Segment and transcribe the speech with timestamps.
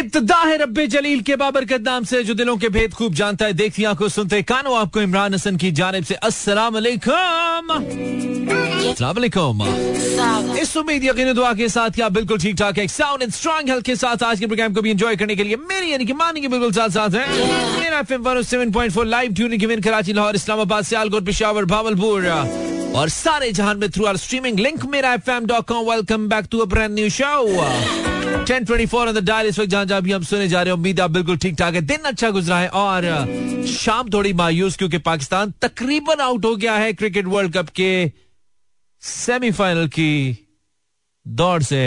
[0.00, 3.44] इब्तदा है रब्बे जलील के बाबर के नाम से जो दिलों के भेद खूब जानता
[3.44, 7.68] है। देखती आँखों सुनते कानों आपको इमरान हसन की जानब से अस्सलाम वालेकुम
[10.60, 13.84] इस उम्मीद यकीन दुआ के साथ क्या बिल्कुल ठीक ठाक है साउंड एंड स्ट्रांग हेल्थ
[13.84, 16.40] के साथ आज के प्रोग्राम को भी एंजॉय करने के लिए मेरी यानी कि मानी
[16.40, 17.26] के बिल्कुल साथ साथ है।
[17.80, 22.26] Mera FM 107.4 live tuning given Karachi Lahore Islamabad Sialkot Peshawar Bahawalpur.
[22.96, 26.46] और सारे जहान में through our streaming link Mera F M dot com welcome back
[26.50, 27.44] to a brand new show
[28.40, 31.00] 1024 four अंदर डायल इस वक्त जहाँ जहाँ भी हम सुने जा रहे हैं, उम्मीद
[31.00, 35.52] आप बिल्कुल ठीक ठाक है। दिन अच्छा गुजरा है और शाम थोड़ी मायूस क्योंकि पाकिस्तान
[35.62, 37.90] तकरीबन आउट हो गया है क्रिकेट वर्ल्ड कप के
[39.02, 40.38] सेमीफाइनल की
[41.26, 41.80] दौड़ से।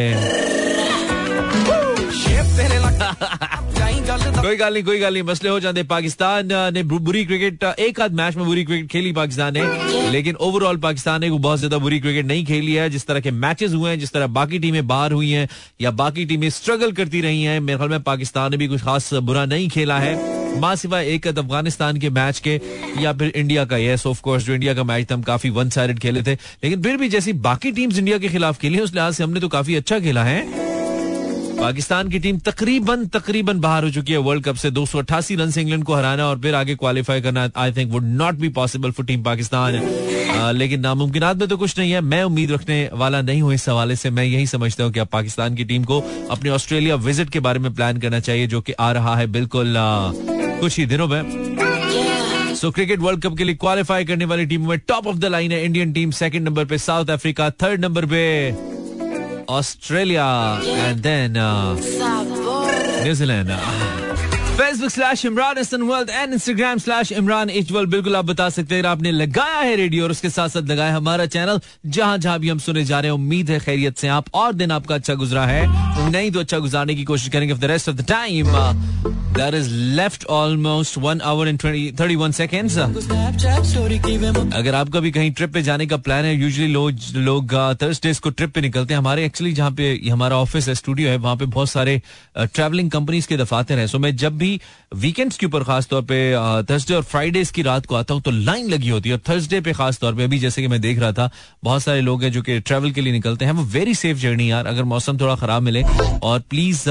[4.44, 8.14] कोई गाल नहीं, कोई गाल नहीं। मसले हो जाते पाकिस्तान ने बुरी क्रिकेट एक आध
[8.14, 12.26] मैच में बुरी क्रिकेट खेली पाकिस्तान ने, लेकिन ओवरऑल पाकिस्तान ने बहुत ज़्यादा बुरी क्रिकेट
[12.26, 15.30] नहीं खेली है। जिस तरह के मैचेस हुए हैं, जिस तरह बाकी टीमें बाहर हुई
[15.32, 15.48] हैं,
[15.82, 19.14] या बाकी टीमें स्ट्रगल करती रही हैं, मेरे ख्याल में पाकिस्तान ने भी कुछ खास
[19.14, 22.60] बुरा नहीं खेला है। माँ सिवाय एक अफ़गानिस्तान के मैच के,
[23.00, 25.70] या फिर इंडिया का यस ऑफ़ कोर्स जो इंडिया का मैच था, हम काफ़ी वन
[25.70, 28.94] साइडेड खेले थे। लेकिन फिर भी जैसी बाकी टीम्स इंडिया के खिलाफ खेली है, उस
[28.94, 30.42] लिहाज से हमने तो काफ़ी अच्छा खेला है।
[31.64, 35.36] पाकिस्तान की टीम तकरीबन तकरीबन बाहर हो चुकी है वर्ल्ड कप से। दो सौ अट्ठासी
[35.36, 38.50] रन से इंग्लैंड को हराना और फिर आगे क्वालिफाई करना I think would not be
[38.58, 39.80] possible for team Pakistan.
[40.56, 43.96] लेकिन नामुमकिन में तो कुछ नहीं है। मैं उम्मीद रखने वाला नहीं हूँ इस हवाले
[43.96, 46.00] से। मैं यही समझता हूँ कि अब पाकिस्तान की टीम को
[46.32, 49.74] अपने ऑस्ट्रेलिया विज़िट के बारे में प्लान करना चाहिए, जो कि आ रहा है बिल्कुल
[49.78, 54.78] कुछ ही दिनों में। सो क्रिकेट वर्ल्ड कप के लिए क्वालिफाई करने वाली टीम में
[54.88, 58.22] टॉप ऑफ़ द लाइन है इंडियन टीम सेकंड नंबर पे साउथ अफ्रीका थर्ड नंबर पे
[59.48, 61.76] Australia, and then uh,
[63.04, 64.03] New Zealand.
[64.58, 68.84] Facebook slash Imran Hasan world and Instagram slash Imran equal बिल्कुल आप बता सकते हैं
[68.86, 72.60] आपने लगाया है रेडियो और उसके साथ साथ लगाया हमारा चैनल जहाँ जहाँ भी हम
[72.60, 76.12] सुने जा रहे हैं, उम्मीद है खैरियत से आप और दिन आपका अच्छा गुजरा है।
[76.12, 78.48] नहीं तो अच्छा गुजारने की कोशिश करेंगे the rest of the time
[79.34, 81.60] that is left almost one hour and
[82.00, 87.00] thirty one seconds अगर आपका भी कहीं ट्रिप पे जाने का प्लान है यूजली लोग
[87.16, 91.10] लोग थर्सडेज को ट्रिप पे निकलते हैं। हमारे एक्चुअली जहाँ पे, हमारा ऑफ़िस है स्टूडियो
[91.10, 92.02] है, वहाँ पे बहुत सारे
[92.38, 94.60] ट्रैवलिंग कंपनीज़ के दफातर हैं। सो मैं जब भी
[94.96, 96.20] वीकेंड्स के ऊपर खास तौर पे
[96.70, 99.62] थर्सडे और फ्राइडेज की रात को आता हूँ तो लाइन लगी होती है। और थर्सडे
[99.62, 101.30] पे खास तौर पे, अभी जैसे कि मैं देख रहा था,
[101.64, 104.50] बहुत सारे लोग हैं जो कि ट्रैवल के लिए निकलते हैं। वो वेरी सेफ़ जर्नी
[104.52, 105.84] यार, अगर मौसम थोड़ा खराब मिले।
[106.24, 106.84] और प्लीज़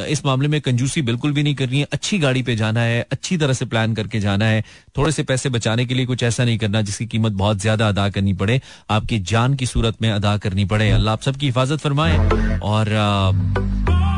[0.00, 3.36] इस मामले में कंजूसी बिल्कुल भी नहीं करनी है। अच्छी गाड़ी पे जाना है, अच्छी
[3.38, 4.62] तरह से प्लान करके जाना है।
[4.98, 8.08] थोड़े से पैसे बचाने के लिए कुछ ऐसा नहीं करना जिसकी कीमत बहुत ज़्यादा अदा
[8.10, 12.16] करनी पड़े। आपकी जान की सूरत में अदा करनी पड़े। अल्लाह आप सबकी हिफाजत फरमाए।
[12.62, 12.96] और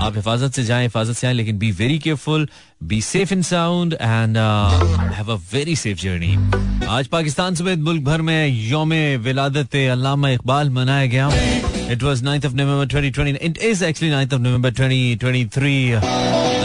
[0.02, 2.48] आप हिफाजत से जाएँ हिफाजत से आए लेकिन be very careful
[2.90, 4.36] be safe in sound and
[5.16, 6.36] have a very safe journey
[6.96, 8.92] आज पाकिस्तान समेत मुल्क भर में योम
[9.26, 11.28] विलादत अल्लामा इकबाल मनाया गया
[11.92, 13.38] It was 9th of November 2020.
[13.46, 15.96] It is actually 9th of November 2023.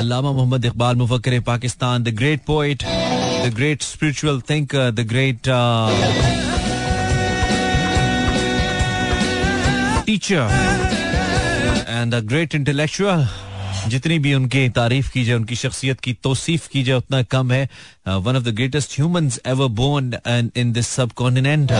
[0.01, 5.89] Allama Muhammad Iqbal Mufakkir Pakistan, the great poet, the great spiritual thinker, the great uh,
[10.05, 10.84] teacher.
[11.95, 13.27] And a great intellectual
[13.89, 17.63] जितनी भी उनकी तारीफ़ की जाए उनकी शख्सियत की तोसीफ की जाए उतना कम है।
[18.07, 20.15] One of the greatest humans ever born
[20.57, 20.87] in this
[21.21, 21.71] subcontinent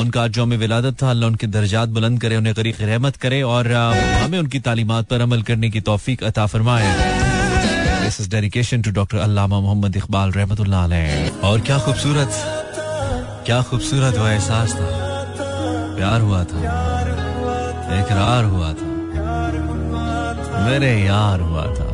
[0.00, 3.64] उनका जो में विलादत था। अल्लाह उनके दर्जात बुलंद करे उन्हें करीब रहमत करे और
[3.66, 6.86] uh, हमें उनकी तालीमत पर अमल करने की तोफीक अता फरमाए।
[8.04, 12.30] This is dedication to doctor अल्लामा मोहम्मद इकबाल अलैह। और क्या खूबसूरत
[13.46, 14.86] क्या खूबसूरत वो एहसास था।
[15.96, 16.58] प्यार हुआ था।
[18.00, 18.87] इकरार हुआ था।
[20.66, 21.88] मेरे यार हुआ था।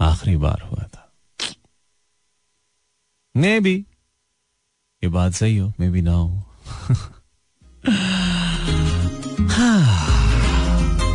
[0.00, 1.10] आखिरी बार हुआ था।
[3.36, 3.74] मे भी।
[5.02, 6.42] ये बात सही हो, मे बी ना हो।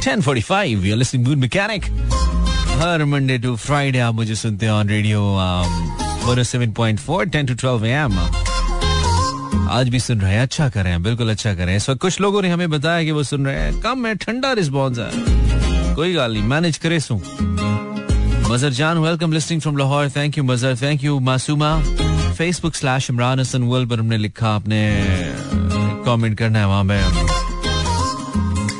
[0.03, 1.85] Ten forty five you're listening good mechanic
[2.81, 7.53] her Monday to Friday आप मुझे सुनते हैं on radio seven point four ten to
[7.53, 8.19] twelve M
[9.71, 12.49] आज भी सुन रहे हैं अच्छा करें बिल्कुल अच्छा करें इस वक्त कुछ लोगों ने
[12.49, 16.43] हमें बताया कि वो सुन रहे हैं, कम है, ठंडा रिस्पॉन्स है। कोई गाल नहीं,
[16.43, 17.15] मैनेज करे सू
[18.51, 21.75] मजर जान welcome listening from Lahore thank you Mazhar thank you Masooma.
[22.37, 24.81] Facebook slash Imran Hasan world पर हमने लिखा, आपने
[26.05, 26.99] कमेंट करना है वहाँ पे।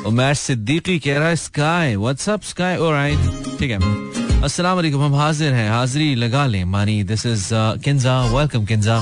[0.08, 3.78] उमैर सिद्दीकी कह रहा है स्काई व्हाट्सअप स्काई ऑलराइट ठीक है।
[4.42, 7.48] अस्सलाम वालेकुम, हम हाजिर हैं, हाजिरी लगा लें, Mani this is
[7.84, 8.98] Kinza welcome Kinza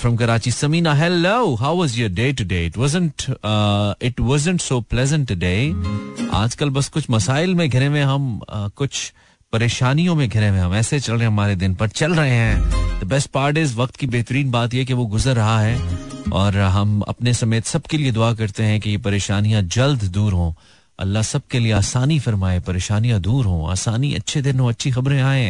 [0.00, 0.50] from Karachi.
[0.50, 1.56] Samina, hello.
[1.56, 2.66] How was your day today?
[2.66, 5.74] It wasn't uh, it wasn't so pleasant today.
[6.34, 9.12] आजकल बस कुछ मसाइल में घिरे में हम uh, कुछ
[9.52, 13.00] परेशानियों में घिरे हुए हम ऐसे चल रहे हैं हमारे दिन पर चल रहे हैं
[13.00, 15.76] द बेस्ट पार्ट इज़ वक्त की बेहतरीन बात यह कि वो गुजर रहा है
[16.40, 20.52] और हम अपने समेत सबके लिए दुआ करते हैं कि ये परेशानियाँ जल्द दूर हों
[20.98, 25.48] अल्लाह सबके लिए आसानी फरमाए परेशानियाँ दूर हों आसानी अच्छे दिन हो अच्छी खबरें आए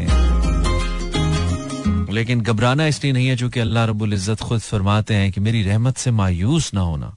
[2.12, 5.96] लेकिन घबराना इसलिए नहीं है चूँकि अल्लाह रब्बुल इज़्ज़त खुद फरमाते हैं कि मेरी रहमत
[5.96, 7.14] से मायूस ना होना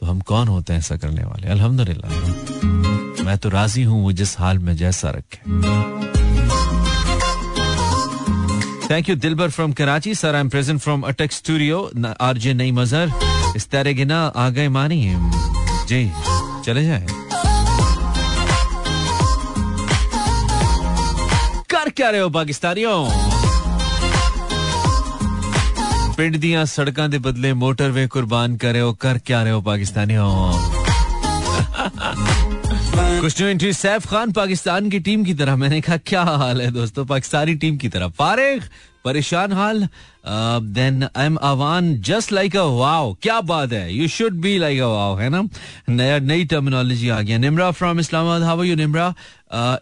[0.00, 1.48] तो हम कौन होते हैं ऐसा करने वाले?
[1.48, 2.10] अल्हम्दुलिल्लाह।
[3.24, 5.38] मैं तो राज़ी हूँ, वो जिस हाल में जैसा रखे।
[8.90, 10.14] Thank you Dilbar from Karachi.
[10.14, 11.90] Sir I am present from Attock studio
[12.20, 13.12] RJ नई मजहर
[13.56, 15.00] इस तरह के आ गए मानी
[15.88, 16.10] जी,
[16.66, 17.06] चले जाए।
[21.70, 23.31] कर क्या रहे हो, पाकिस्तानियों?
[26.16, 30.32] पिंड दिया सड़क के बदले मोटरवे कुर्बान करे हो कर क्या रहे हो पाकिस्तानी हो?
[32.94, 37.54] कुछ सैफ खान पाकिस्तान की टीम की तरह मैंने कहा क्या हाल है दोस्तों पाकिस्तानी
[37.54, 38.62] टीम की तरह फारिग
[39.04, 39.88] परेशान हाल
[40.26, 44.80] then I am Awan just like a wow क्या बात है you should be like
[44.80, 45.42] a wow है ना
[45.88, 49.08] नया नई टर्मिनोलॉजी आ गया Nimra from Islamabad how are you Nimra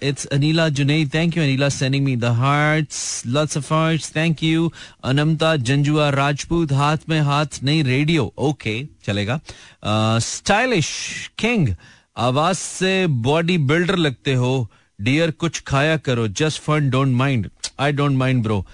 [0.03, 4.73] it's Aneela Junaid thank you Aneela sending me the hearts lots of hearts thank you
[5.05, 9.41] Anmata Janjua Rajput हाथ में हाथ नहीं रेडियो ओके चलेगा
[9.85, 11.75] स्टाइलिश uh, किंग
[12.17, 14.69] आवाज़ से body builder लगते हो,
[14.99, 17.49] dear, कुछ खाया करो just fun don't mind
[17.81, 18.65] I don't mind bro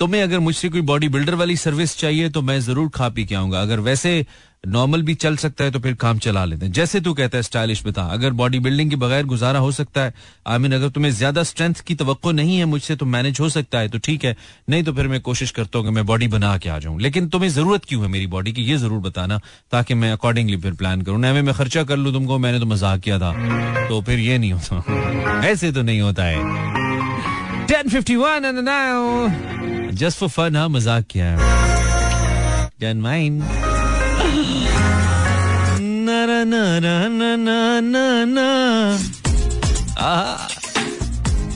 [0.00, 3.34] तुम्हें अगर मुझसे कोई बॉडी बिल्डर वाली सर्विस चाहिए तो मैं ज़रूर खा पी के
[3.34, 4.24] आऊँगा। अगर वैसे
[4.64, 7.42] नॉर्मल भी चल सकता है तो फिर काम चला लेते हैं। जैसे तू कहता है
[7.42, 10.12] स्टाइलिश बता अगर बॉडी बिल्डिंग के बगैर गुजारा हो सकता है
[10.46, 13.78] आई मीन अगर तुम्हें ज़्यादा स्ट्रेंथ की तो नहीं है मुझसे तो मैनेज हो सकता
[13.78, 14.36] है तो ठीक है।
[14.70, 17.28] नहीं तो फिर मैं कोशिश करता हूँ कि मैं बॉडी बना के आ जाऊँ। लेकिन
[17.28, 19.40] तुम्हें ज़रूरत क्यों है मेरी बॉडी की, ये ज़रूर बताना,
[19.72, 23.00] ताकि मैं अकॉर्डिंगली फिर प्लान करूँ। नए मैं खर्चा कर लू तुमको, मैंने तो मज़ाक
[23.00, 23.32] किया था।
[23.88, 26.36] तो फिर ये नहीं होता। ऐसे तो नहीं होता है।
[27.66, 29.00] 1051 and now,
[29.92, 31.36] just for fun हाँ मज़ाक किया है।
[36.44, 36.62] ना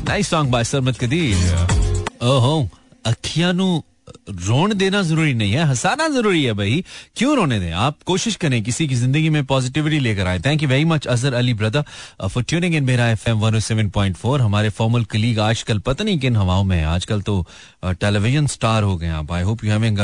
[0.09, 2.55] nice song by Sarmad Qadeer ओहो
[3.07, 3.69] अखियानु
[4.29, 6.85] रोन देना ज़रूरी नहीं है हंसाना ज़रूरी है भाई।
[7.17, 7.73] क्यों रोने दें?
[7.73, 11.35] आप कोशिश करें किसी की ज़िंदगी में पॉजिटिविटी लेकर आए। Thank you very much Azhar
[11.35, 11.85] Ali brother
[12.29, 16.05] for tuning in Mera F M one seven point four हमारे फॉर्मल कलीग आजकल पता
[16.05, 17.47] नहीं किन हवाओं में आजकल तो
[17.85, 19.99] टेलीविज़न uh, स्टार हो गए आप। I hope you having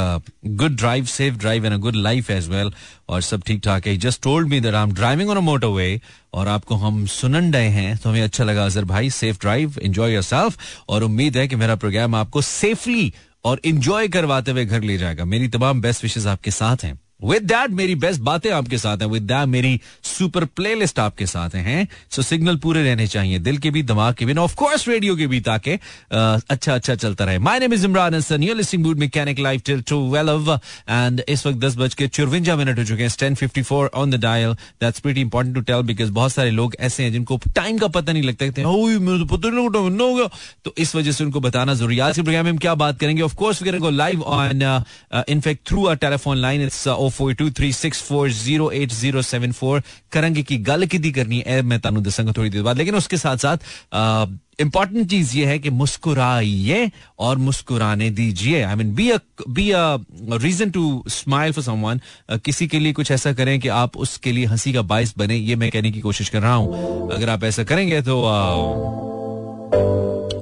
[0.57, 2.73] good drive safe drive and a good life as well
[3.09, 6.01] और सब ठीक ठाक है। Just told me that I am driving on a motorway
[6.35, 10.15] और आपको हम सुनन रहे हैं तो हमें अच्छा लगा। अजहर भाई सेफ़ ड्राइव एंजॉय
[10.15, 10.59] योरसेल्फ
[10.89, 13.13] और उम्मीद है कि मेरा प्रोग्राम आपको सेफली
[13.45, 17.43] और इंजॉय करवाते हुए घर ले जाएगा। मेरी तमाम बेस्ट विशेष आपके साथ हैं। विद
[17.45, 21.87] दैट मेरी बेस्ट बातें आपके साथ हैं। विद दैट मेरी सुपर प्लेलिस्ट आपके साथ हैं।
[22.11, 25.27] सो सिग्नल पूरे रहने चाहिए। दिल के भी, दिमाग के भी ऑफ़ कोर्स रेडियो के
[25.27, 25.79] भी, ताकि
[26.13, 29.83] अच्छा अच्छा चलता रहे। My name is Imran Hasan you listening mood mechanic live till
[29.83, 30.53] to twelve
[30.91, 34.11] and इस वक्त दस बज के चौरवंजा मिनट हो चुके हैं। Ten fifty four on
[34.11, 37.79] the dial that's pretty important to tell because बहुत सारे लोग ऐसे हैं जिनको टाइम
[37.79, 40.29] का पता नहीं लगता हैं तो पता नहीं होगा
[40.65, 43.23] तो इस वजह से उनको बताना ज़रूरी आज के प्रोग्राम में हम क्या बात करेंगे?
[43.23, 44.85] Of course we go live on
[45.29, 49.53] in fact through a telephone line it's four two three six four zero eight zero seven
[49.53, 49.83] four
[50.13, 53.37] करेंगे की गल कि करनी है मैं तानू दसांगा थोड़ी देर बाद लेकिन उसके साथ
[53.37, 59.11] साथ इंपॉर्टेंट चीज़ ये है कि मुस्कुराइए और मुस्कुराने दीजिए I mean be
[59.49, 59.99] be a
[60.43, 62.01] reason to smile for someone
[62.45, 65.57] किसी के लिए कुछ ऐसा करें कि आप उसके लिए हँसी का बायस बने ये
[65.57, 68.21] मैं कहने की कोशिश कर रहा हूँ अगर आप ऐसा करेंगे तो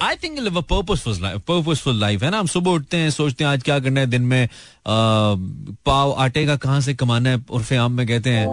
[0.02, 2.38] I think live a purposeful life purposeful life है ना?
[2.38, 4.48] हम सुबह उठते हैं, सोचते हैं, आज क्या करना है दिन में?
[4.88, 7.40] पाव आटे का कहाँ से कमाना है?
[7.50, 8.46] उर्फे आम में कहते हैं,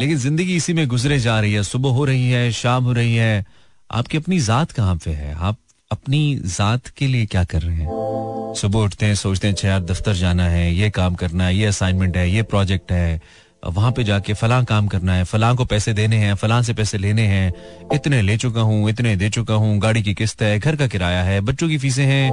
[0.00, 3.14] लेकिन ज़िंदगी इसी में गुजरे जा रही है, सुबह हो रही है, शाम हो रही
[3.16, 3.44] है।
[3.90, 5.34] आपकी अपनी जात कहाँ पे है?
[5.34, 5.58] आप
[5.90, 8.54] अपनी जात के लिए क्या कर रहे हैं?
[8.56, 12.16] सुबह उठते हैं, सोचते हैं यार दफ्तर जाना है, ये काम करना है, ये असाइनमेंट
[12.16, 13.20] है, ये प्रोजेक्ट है।
[13.66, 16.98] वहाँ पे जाके फलां काम करना है, फलां को पैसे देने हैं, फलां से पैसे
[16.98, 17.52] लेने हैं।
[17.92, 21.22] इतने ले चुका हूँ, इतने दे चुका हूँ, गाड़ी की किस्त है, घर का किराया
[21.22, 22.32] है, बच्चों की फीसें हैं,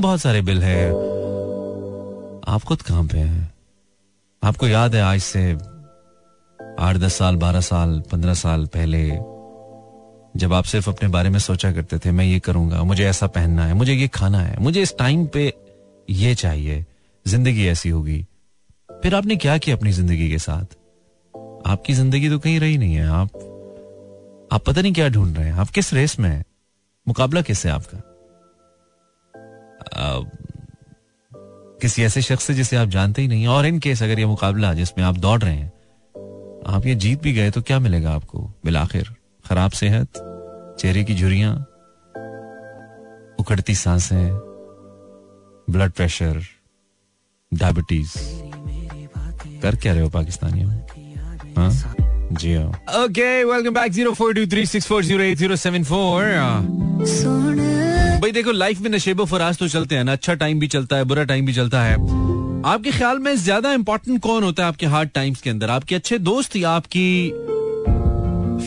[0.00, 0.88] बहुत सारे बिल है।
[2.48, 3.54] आप खुद कहाँ पे हैं?
[4.44, 5.52] आपको याद है आज से
[6.78, 9.08] आठ, दस साल, बारह साल, पंद्रह साल पहले
[10.36, 13.66] जब आप सिर्फ़ अपने बारे में सोचा करते थे, मैं ये करूँगा, मुझे ऐसा पहनना
[13.66, 15.54] है, मुझे ये खाना है, मुझे इस टाइम पे
[16.10, 16.84] ये चाहिए,
[17.26, 18.26] ज़िंदगी ऐसी होगी।
[19.04, 20.64] फिर आपने क्या किया अपनी ज़िंदगी के साथ?
[21.66, 23.34] आपकी ज़िंदगी तो कहीं रही नहीं है। आप
[24.52, 26.44] आप पता नहीं क्या ढूंढ रहे हैं। आप किस रेस में हैं?
[27.08, 27.98] मुकाबला किससे आपका?
[29.92, 30.20] आ,
[31.80, 34.72] किसी ऐसे शख्स से जिसे आप जानते ही नहीं और इन केस अगर ये मुकाबला
[34.74, 35.68] जिसमें आप दौड़ रहे हैं
[36.66, 38.38] आप ये जीत भी गए तो क्या मिलेगा आपको?
[38.64, 39.14] बिलाखिर
[39.48, 40.08] खराब सेहत
[40.80, 41.54] चेहरे की झुरियाँ
[43.40, 44.32] उखड़ती साँसें
[45.70, 46.42] ब्लड प्रेशर
[47.52, 48.18] डायबिटीज़
[49.64, 50.70] कर क्या रहे हो पाकिस्तानियों
[51.56, 51.70] हाँ?
[52.32, 55.84] जी हाँ okay welcome back zero four two three six four zero eight zero seven
[55.84, 56.22] four
[58.20, 61.04] भाई देखो लाइफ में नशेबो फराज तो चलते हैं ना। अच्छा टाइम भी चलता है,
[61.04, 61.94] बुरा टाइम भी चलता है।
[62.66, 65.70] आपके ख्याल में ज़्यादा इंपॉर्टेंट कौन होता है आपके हार्ड टाइम्स के अंदर?
[65.70, 67.30] आपके अच्छे दोस्त या आपकी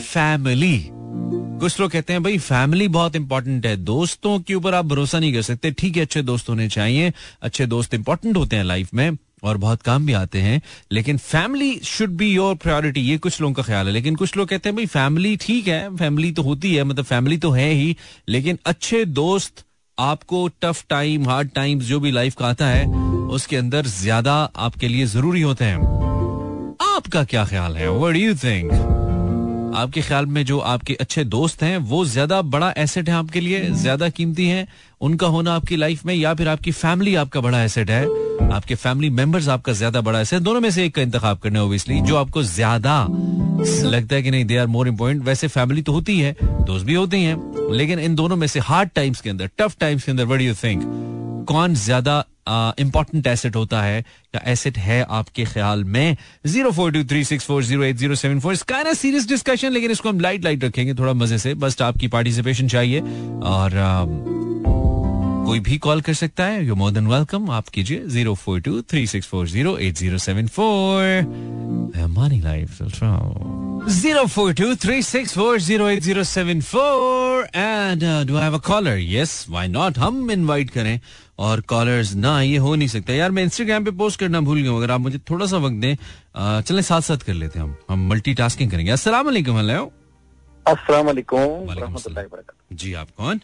[0.02, 5.18] फैमिली कुछ लोग कहते हैं, भाई फैमिली बहुत इंपॉर्टेंट है। दोस्तों के ऊपर आप भरोसा
[5.18, 7.12] नहीं कर सकते। ठीक है, अच्छे दोस्त होने चाहिए।
[7.42, 9.10] अच्छे दोस्त इंपॉर्टेंट होते हैं लाइफ में।
[9.42, 10.60] और बहुत काम भी आते हैं,
[10.92, 14.48] लेकिन family should be your priority ये कुछ लोगों का ख्याल है। लेकिन कुछ लोग
[14.48, 17.96] कहते हैं, भाई फैमिली ठीक है फैमिली तो होती है मतलब फैमिली तो है ही,
[18.28, 19.64] लेकिन अच्छे दोस्त
[19.98, 22.86] आपको टफ टाइम हार्ड टाइम जो भी लाइफ का आता है,
[23.28, 27.90] उसके अंदर ज़्यादा आपके लिए ज़रूरी होते हैं। आपका क्या ख्याल है?
[27.90, 28.72] वट यू थिंक
[29.74, 33.70] आपके ख्याल में जो आपके अच्छे दोस्त हैं, वो ज़्यादा बड़ा एसेट है आपके लिए,
[33.72, 34.66] ज़्यादा कीमती है?
[35.00, 38.04] उनका होना आपकी लाइफ में या फिर आपकी फैमिली आपका बड़ा एसेट है?
[38.52, 42.00] आपके फैमिली मेंबर्स आपका ज़्यादा बड़ा एसेट दोनों में से एक का इंतखाब करना ओबियसली
[42.00, 43.06] जो आपको ज़्यादा
[43.84, 46.94] लगता है कि नहीं दे आर मोर इम्पोर्टेंट वैसे फैमिली तो होती है, दोस्त भी
[46.94, 47.36] होते हैं,
[47.72, 50.54] लेकिन इन दोनों में से हार्ड टाइम्स के अंदर टफ टाइम्स के अंदर वट यू
[50.54, 50.82] थिंक
[51.48, 52.24] कौन ज़्यादा
[52.80, 53.98] इंपॉर्टेंट एसेट होता है
[54.34, 56.16] या एसेट है आपके ख्याल में?
[56.46, 59.72] Zero four two three six four zero eight zero seven four इसका ना सीरियस डिस्कशन
[59.72, 63.70] लेकिन इसको हम लाइट लाइट रखेंगे थोड़ा मज़े से। बस आपकी पार्टिसिपेशन चाहिए। और
[65.46, 68.80] कोई भी कॉल कर सकता है यू मोर देन वेलकम आप कीजिए zero four two
[68.90, 72.82] three six four zero eight zero seven four morning life
[73.90, 78.58] zero four two three six four zero eight zero seven four and do have a
[78.66, 80.98] caller yes why not हम invite करें।
[81.38, 84.76] और callers ना ये हो नहीं सकता। यार मैं इंस्टाग्राम पे पोस्ट करना भूल गया
[84.76, 88.08] अगर आप मुझे थोड़ा सा वक्त दें चले साथ साथ कर लेते हैं हम। हम
[88.08, 89.56] मल्टी टास्किंग करेंगे वालेकुम
[92.72, 93.38] जी आप कौन?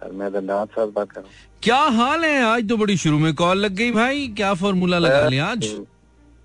[0.00, 1.30] सर मैं साहब बात कर रहा हूँ।
[1.62, 2.42] क्या हाल है?
[2.42, 5.66] आज तो बड़ी शुरू में कॉल लग गई भाई। क्या फॉर्मूला लगा लिया आज?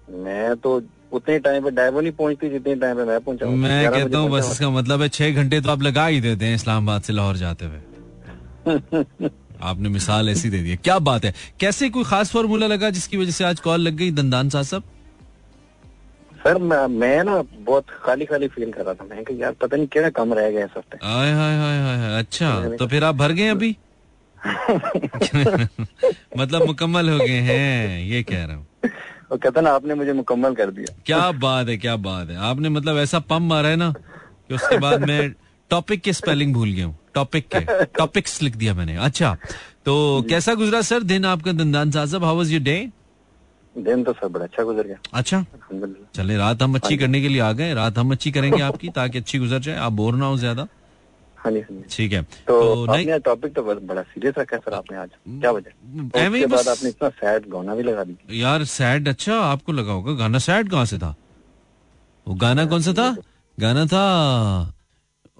[0.09, 0.81] मैं तो
[1.11, 4.49] उतने टाइम पे डायवो नहीं पहुँचती जितने टाइम पे मैं पहुँचा मैं कहता हूँ बस
[4.51, 7.65] इसका मतलब है छह घंटे तो आप लगा ही देते हैं इस्लामाबाद से लाहौर जाते
[7.65, 9.29] हुए।
[9.63, 11.33] आपने मिसाल ऐसी दे दी क्या बात है?
[11.59, 14.83] कैसे कोई खास फॉर्मूला लगा जिसकी वजह से आज कॉल लग गई दंदान साहब?
[16.43, 19.77] सर मैं, मैं ना बहुत खाली खाली फील कर रहा था। मैं कि यार पता
[19.77, 23.15] नहीं क्या कम रह गया इस हफ़्ते। हाय हाय हाय हाय अच्छा तो फिर आप
[23.15, 23.75] भर गए अभी?
[26.37, 28.67] मतलब मुकम्मल हो गए हैं ये कह रहा हूँ।
[29.37, 32.97] कहता ना आपने मुझे मुकम्मल कर दिया। क्या बात है क्या बात है। आपने मतलब
[32.97, 35.29] ऐसा पम्प मारा है ना कि उसके बाद मैं
[35.71, 39.37] टॉपिक के स्पेलिंग भूल गया हूँ। टॉपिक के टॉपिक्स लिख दिया मैंने। अच्छा
[39.85, 42.23] तो कैसा गुजरा सर दिन आपका दंदान साहब?
[42.23, 42.89] हाउ वाज योर डे
[43.77, 45.45] दिन तो सर बड़ा अच्छा गुजर गया। अच्छा?
[46.15, 49.17] चले रात हम अच्छी करने के लिए आ गए। रात हम अच्छी करेंगे आपकी ताकि
[49.17, 50.67] अच्छी गुजर जाए। आप बोर ना हो ज़्यादा।
[51.91, 55.71] ठीक है। तो, तो आपने टॉपिक तो बड़ा सीरियस रखा सर आपने आज। क्या वजह?
[56.05, 60.13] उसके बाद आपने इतना सैड गाना भी लगा दिया। यार सैड अच्छा आपको लगा होगा।
[60.13, 61.15] गाना सैड कहाँ से था?
[62.27, 63.15] वो गाना कौन सा था?
[63.59, 64.72] गाना था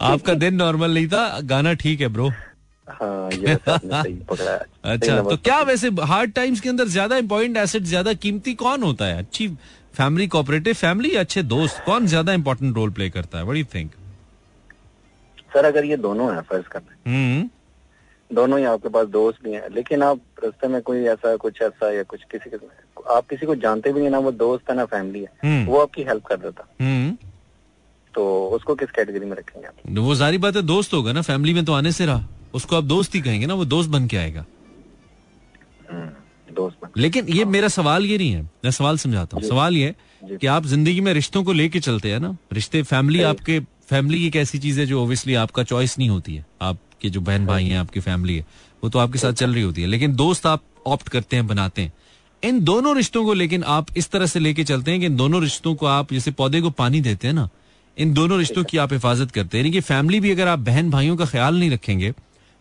[0.00, 1.40] आपका दिन नॉर्मल नहीं था?
[1.44, 2.30] गाना ठीक है ब्रो
[2.88, 4.52] हाँ, ये तो सही पकड़ा।
[4.92, 9.04] अच्छा तो क्या वैसे हार्ड टाइम्स के अंदर ज़्यादा इम्पोर्टेंट एसेट ज़्यादा कीमती कौन होता
[9.04, 9.18] है?
[9.18, 9.48] अच्छी
[9.94, 11.82] फैमिली कोऑपरेटिव फैमिली अच्छे दोस्त?
[11.86, 13.44] कौन ज़्यादा इम्पोर्टेंट रोल प्ले करता है?
[13.44, 13.90] व्हाट थिंक
[15.54, 17.48] सर अगर ये दोनों है फ़र्ज़ करना हम्म।
[18.30, 21.90] दोनों ही आपके पास दोस्त भी हैं लेकिन आप रास्ते में कोई ऐसा कुछ ऐसा
[21.92, 22.56] या कुछ किसी के
[23.14, 25.80] आप किसी को जानते भी नहीं ना वो दोस्त है ना फैमिली है हम्म। वो
[25.80, 27.16] आपकी हेल्प कर देता। हम्म।
[28.14, 29.74] तो उसको किस कैटेगरी में रखेंगे आप?
[29.98, 32.84] वो सारी बात है दोस्त होगा ना फैमिली में तो आने से रहा। उसको आप
[32.84, 34.44] दोस्त ही कहेंगे ना वो दोस्त बन के आएगा।
[35.90, 36.08] हम्म,
[36.48, 40.46] दोस्त लेकिन ये मेरा सवाल ये नहीं है मैं सवाल समझाता हूँ। सवाल ये कि
[40.46, 44.58] आप ज़िंदगी में रिश्तों को लेके चलते हैं ना रिश्ते फैमिली आपके फैमिली एक ऐसी
[44.58, 48.00] चीज़ है जो ओब्वियसली आपका चॉइस नहीं होती है। आपके जो बहन भाई हैं आपकी
[48.00, 48.46] फैमिली है
[48.82, 51.82] वो तो आपके साथ चल रही होती है। लेकिन दोस्त आप ऑप्ट करते हैं बनाते
[51.82, 51.92] हैं।
[52.42, 55.42] इन दोनों रिश्तों को लेकिन आप इस तरह से लेके चलते हैं कि इन दोनों
[55.42, 57.48] रिश्तों को आप जैसे पौधे को पानी देते हैं ना
[57.96, 60.90] इन दोनों रिश्तों की आप हिफाजत करते हैं। यानी कि फैमिली भी अगर आप बहन
[60.90, 62.12] भाइयों का ख्याल नहीं रखेंगे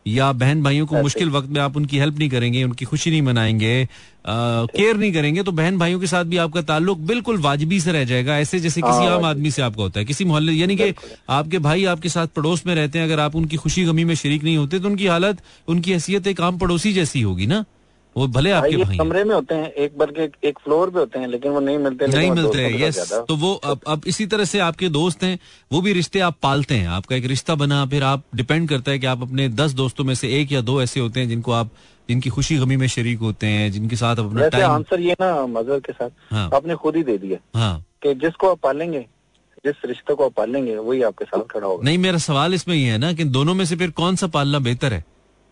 [0.05, 3.21] या बहन भाइयों को मुश्किल वक्त में आप उनकी हेल्प नहीं करेंगे उनकी खुशी नहीं
[3.21, 3.87] मनाएँगे
[4.27, 8.03] केयर नहीं करेंगे तो बहन भाइयों के साथ भी आपका ताल्लुक बिल्कुल वाजबी से रह
[8.03, 10.93] जाएगा। ऐसे जैसे किसी हाँ, आम आदमी से आपका होता है। किसी मोहल्ले यानी कि
[11.29, 14.43] आपके भाई आपके साथ पड़ोस में रहते हैं अगर आप उनकी खुशी गमी में शरीक
[14.43, 17.63] नहीं होते तो उनकी हालत उनकी हैसियत एक आम पड़ोसी जैसी होगी ना?
[18.15, 21.27] वो भले आपके भाई कमरे में होते हैं एक बल्कि एक फ्लोर पे होते हैं
[21.27, 24.59] लेकिन वो नहीं मिलते नहीं मिलते हैं यस तो वो अब अब इसी तरह से
[24.59, 25.39] आपके दोस्त हैं
[25.71, 28.99] वो भी रिश्ते आप पालते हैं। आपका एक रिश्ता बना फिर आप डिपेंड करता है
[28.99, 31.71] कि आप अपने दस दोस्तों में से एक या दो ऐसे होते हैं जिनको आप
[32.09, 35.79] जिनकी खुशी गमी में शरीक होते हैं जिनके साथ अपना टाइम आंसर ये ना मजहर
[35.79, 36.49] के साथ। हाँ.
[36.53, 39.05] आपने खुद ही दे दिया। हाँ। कि जिसको आप पालेंगे
[39.65, 42.91] जिस रिश्ते को आप पालेंगे वही आपके साथ खड़ा होगा। नहीं मेरा सवाल इसमें ये
[42.91, 45.03] है ना कि दोनों में से फिर कौन सा पालना बेहतर है?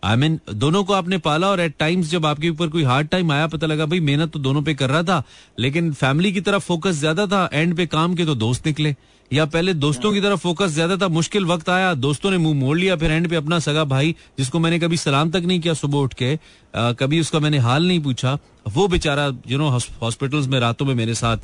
[0.02, 2.82] आई I मीन mean, दोनों को आपने पाला और एट टाइम्स जब आपके ऊपर कोई
[2.84, 5.22] हार्ड टाइम आया पता लगा भाई मेहनत तो दोनों पे कर रहा था
[5.58, 8.94] लेकिन फैमिली की तरफ़ फोकस ज़्यादा था एंड पे काम के तो दोस्त निकले।
[9.30, 12.76] या पहले दोस्तों की तरफ़ फोकस ज़्यादा था मुश्किल वक्त आया दोस्तों ने मुँह मोड़
[12.78, 15.98] लिया फिर एंड पे अपना सगा भाई जिसको मैंने कभी सलाम तक नहीं किया सुबह
[15.98, 18.38] उठ के आ, कभी उसका मैंने हाल नहीं पूछा
[18.68, 19.68] वो बेचारा यू नो
[20.02, 21.38] हॉस्पिटल्स में रातों में मेरे साथ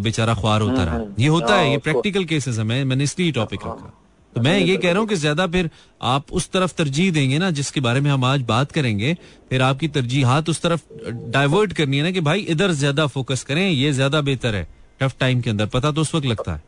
[0.00, 3.96] बेचारा ख्वार होता रहा। ये होता है ये प्रैक्टिकल केसेस है मैंने इसलिए टॉपिक रखा।
[4.32, 5.70] तो मैं ये कह रहा हूँ कि ज़्यादा फिर
[6.08, 9.14] आप उस तरफ़ तरजीह देंगे ना जिसके बारे में हम आज बात करेंगे
[9.50, 10.82] फिर आपकी तरजीहात उस तरफ़
[11.30, 14.66] डाइवर्ट करनी है ना कि भाई इधर ज़्यादा फोकस करें ये ज़्यादा बेहतर है
[15.00, 16.62] टफ टाइम के अंदर। पता तो उस वक्त लगता है।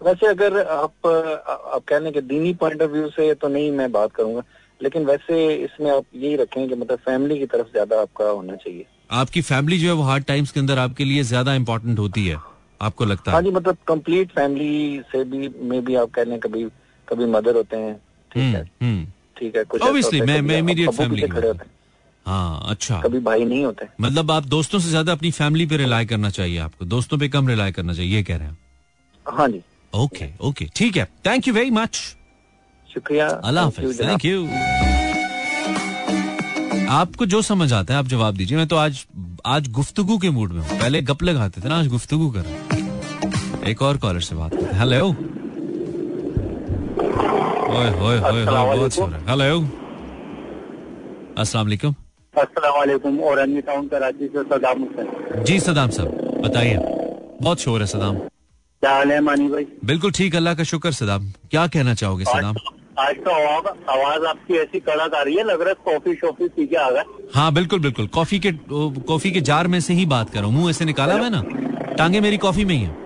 [0.00, 4.12] वैसे अगर आप आप कहने के दीनी पॉइंट ऑफ़ व्यू से तो नहीं मैं बात
[4.14, 4.42] करूँगा
[4.80, 8.86] लेकिन वैसे इसमें आप यही रखें कि मतलब फैमिली की तरफ़ ज़्यादा आपका होना चाहिए।
[9.10, 12.36] आपकी फैमिली जो है वो हार्ड टाइम्स के अंदर आपके लिए ज़्यादा इंपॉर्टेंट होती है।
[12.82, 13.34] आपको लगता है?
[13.34, 16.64] हाँ जी मतलब कंप्लीट फैमिली से भी में भी आप कह लें कभी
[17.08, 19.06] कभी मदर होते हैं ठीक हम्म, है। हम्म।
[19.38, 21.70] ठीक है कुछ ऑब्वियसली मैं मैं इमीडिएट फैमिली खड़े होते हैं।
[22.26, 26.06] हाँ अच्छा। कभी भाई नहीं होते। मतलब आप दोस्तों से ज़्यादा अपनी फैमिली पे रिलाय
[26.06, 28.58] करना चाहिए आपको। दोस्तों पे कम रिलाय करना चाहिए ये कह रहे हैं
[29.26, 29.62] हाँ जी।
[29.92, 31.96] ओके ओके ठीक है। थैंक यू वेरी मच
[32.90, 34.46] शुक्रिया। अल्लाह हाफिज। थैंक यू
[36.92, 39.04] आपको जो समझ आता है आप जवाब दीजिए। मैं तो आज
[39.46, 43.82] आज गुफ्तगु के मूड में हूँ। पहले गप लगाते थे ना आज गुफ्तगु कर एक
[43.82, 45.06] और कॉलर से बात करते हेलो
[47.70, 49.60] ओए होए होए बहुत सो रहा हेलो
[51.38, 51.94] अस्सलाम वालेकुम।
[52.34, 56.76] अस्सलाम वालेकुम। और टाउन कराची से सदाम हुसैन। जी सदाम साहब बताइए।
[57.42, 59.66] बहुत शोर है सदाम। क्या हाल है मानी भाई?
[59.84, 62.54] बिल्कुल ठीक अल्लाह का शुक्र सदाम। क्या कहना चाहोगे सदाम?
[63.02, 66.66] आज तो आवाज़ आपकी ऐसी कड़क आ रही है लग रहा है कॉफ़ी शॉफी पी
[66.66, 67.02] के आ गए।
[67.34, 68.52] हाँ बिल्कुल बिल्कुल। कॉफ़ी के
[69.08, 71.42] कॉफ़ी के जार में से ही बात कर रहा हूँ। मुँह ऐसे निकाला मैं ना?
[71.98, 73.00] टांगे मेरी कॉफ़ी में ही है।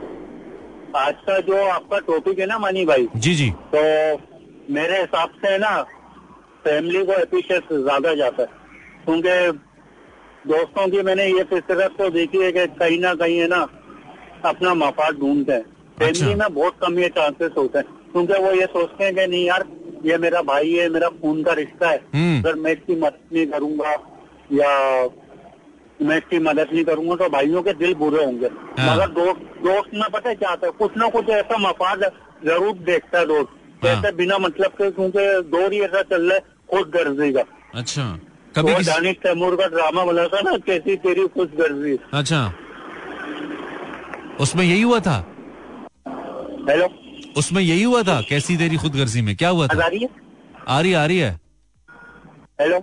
[0.97, 3.83] आज का जो आपका टॉपिक है ना मानी भाई जी जी। तो
[4.75, 5.71] मेरे हिसाब से ना
[6.65, 8.49] फैमिली को अप्रिशिएट ज़्यादा जाता है।
[9.05, 9.59] क्योंकि
[10.49, 13.67] दोस्तों की मैंने ये फितरत तो देखी है कि कहीं ना कहीं है ना
[14.45, 15.65] अपना मफाद ढूंढते हैं।
[15.99, 19.27] फैमिली अच्छा। में बहुत कम ये चांसेस होते हैं। क्योंकि वो ये सोचते हैं कि
[19.27, 19.63] नहीं यार
[20.07, 23.47] ये मेरा भाई है मेरा खून का रिश्ता है। हम्म। अगर मैं इसकी मदद नहीं
[23.47, 23.93] करूँगा
[24.53, 24.71] या
[26.01, 28.47] मैं इसकी मदद नहीं करूँगा तो भाइयों के दिल बुरे होंगे।
[28.79, 30.73] हाँ। मगर दोस्त दोस्त ना पता क्या आता है?
[30.73, 32.05] कुछ ना कुछ ऐसा मफाद
[32.45, 36.35] ज़रूर देखता है दोस्त। कैसे हाँ। बिना मतलब के क्योंकि दौर ही ऐसा चल रहा
[36.35, 36.41] है
[36.71, 38.05] खुद गर्जी का। अच्छा।
[38.57, 42.41] कभी तो दानिश तैमूर का ड्रामा बना था ना कैसी तेरी खुश गर्जी। अच्छा।
[44.41, 45.17] उसमें यही हुआ था?
[46.71, 46.87] हेलो।
[47.37, 48.21] उसमें यही हुआ था?
[48.29, 49.35] कैसी तेरी खुद गर्जी में?
[49.37, 49.85] क्या हुआ था?
[49.85, 50.09] आ रही है।
[50.69, 51.41] आ रही आ रही है?
[52.61, 52.79] हेलो।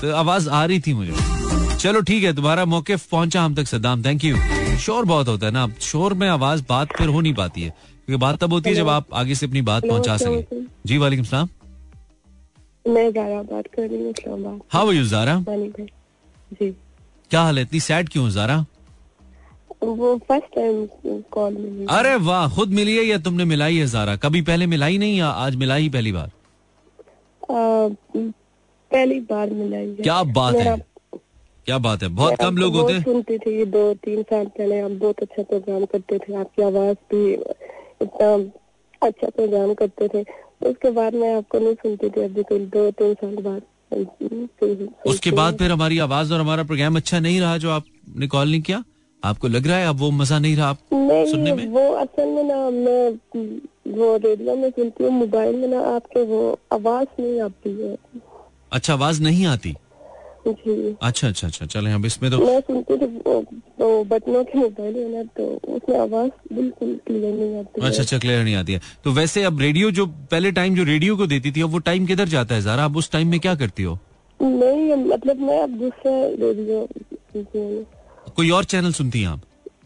[0.00, 4.04] तो आवाज़ आ रही थी मुझे। चलो ठीक है तुम्हारा मौके पहुँचा हम तक सदाम
[4.04, 4.36] थैंक यू
[4.78, 8.20] शोर बहुत होता है ना। शोर में आवाज़ बात फिर हो नहीं पाती है। क्योंकि
[8.20, 11.48] बात तब होती है जब आप आगे से अपनी बात पहुँचा सके। जी वालेकुम सलाम।
[12.86, 16.70] मैं जारा बात कर रही हूँ हाँ वो जारा जी।
[17.30, 17.62] क्या हाल है?
[17.62, 18.64] इतनी सैड क्यों जारा
[19.82, 24.16] वो फ़र्स्ट टाइम कॉल मिली। अरे वाह खुद मिली है या तुमने मिलाई है जारा?
[24.16, 26.30] कभी पहले मिलाई नहीं या आज मिलाई पहली बार?
[28.90, 30.76] पहली बार मिलाई क्या बात है।
[31.66, 34.90] क्या बात है। बहुत कम लोग होते हैं। सुनती थी दो तीन साल पहले। आप
[34.90, 37.32] बहुत अच्छा प्रोग्राम करते थे। आपकी आवाज़ भी
[38.02, 38.28] इतना
[39.02, 40.22] अच्छा प्रोग्राम करते थे।
[40.68, 43.62] उसके बाद मैं आपको नहीं सुनती थी अभी कोई दो तीन साल बाद।
[45.06, 48.60] उसके बाद फिर हमारी आवाज़ और हमारा प्रोग्राम अच्छा नहीं रहा जो आपने कॉल नहीं
[48.60, 48.82] किया?
[49.22, 51.66] आपको लग रहा है अब वो मज़ा नहीं रहा आप सुनने में?
[51.68, 53.10] वो असल में ना मैं
[53.98, 56.40] वो रेडियो में सुनती हूँ मोबाइल में ना आपके वो
[56.72, 57.96] आवाज़ नहीं आती है।
[58.72, 59.74] अच्छा आवाज़ नहीं आती?
[60.48, 63.06] जी। अच्छा अच्छा अच्छा चले अब इसमें तो मैं सुनती थी
[63.78, 68.18] तो बटनों के मोबाइल है ना तो उसमें आवाज़ बिल्कुल क्लियर नहीं आती अच्छा अच्छा
[68.18, 71.52] क्लियर नहीं आती है। तो वैसे अब रेडियो जो पहले टाइम जो रेडियो को देती
[71.52, 72.84] थी अब वो टाइम किधर जाता है जरा?
[72.84, 73.98] आप उस टाइम में क्या करती हो?
[74.40, 76.12] नहीं मतलब मैं अब दूसरा
[76.46, 76.86] रेडियो
[78.38, 79.40] कोई और चैनल सुनती हैं आप?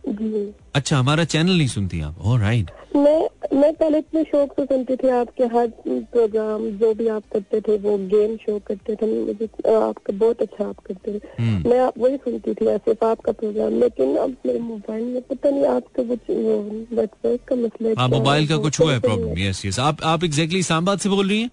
[0.09, 0.41] जी।
[0.75, 2.17] अच्छा हमारा चैनल नहीं सुनती आप?
[2.21, 7.07] ओ राइट मैं मैं पहले इतने शौक से सुनती थी आपके हर प्रोग्राम जो भी
[7.09, 11.21] आप करते थे वो गेम शो करते थे मुझे आपका बहुत अच्छा आप करते थे।
[11.39, 15.51] हम्म। मैं आप वही सुनती थी ऐसे आपका प्रोग्राम लेकिन अब मेरे मोबाइल में पता
[15.51, 19.79] नहीं आपका कुछ नेटवर्क का मसला हाँ मोबाइल का कुछ हुआ है प्रॉब्लम यस यस
[19.89, 21.51] आप आप एग्जैक्टली इस्लामाबाद से बोल रही हैं?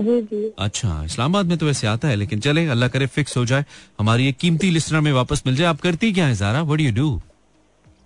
[0.00, 3.44] जी जी। अच्छा इस्लामाबाद में तो वैसे आता है लेकिन चले अल्लाह करे फिक्स हो
[3.46, 3.64] जाए।
[4.00, 6.62] हमारी एक कीमती लिस्टर में वापस मिल जाए। आप करती क्या है जारा?
[6.62, 7.20] वट यू डू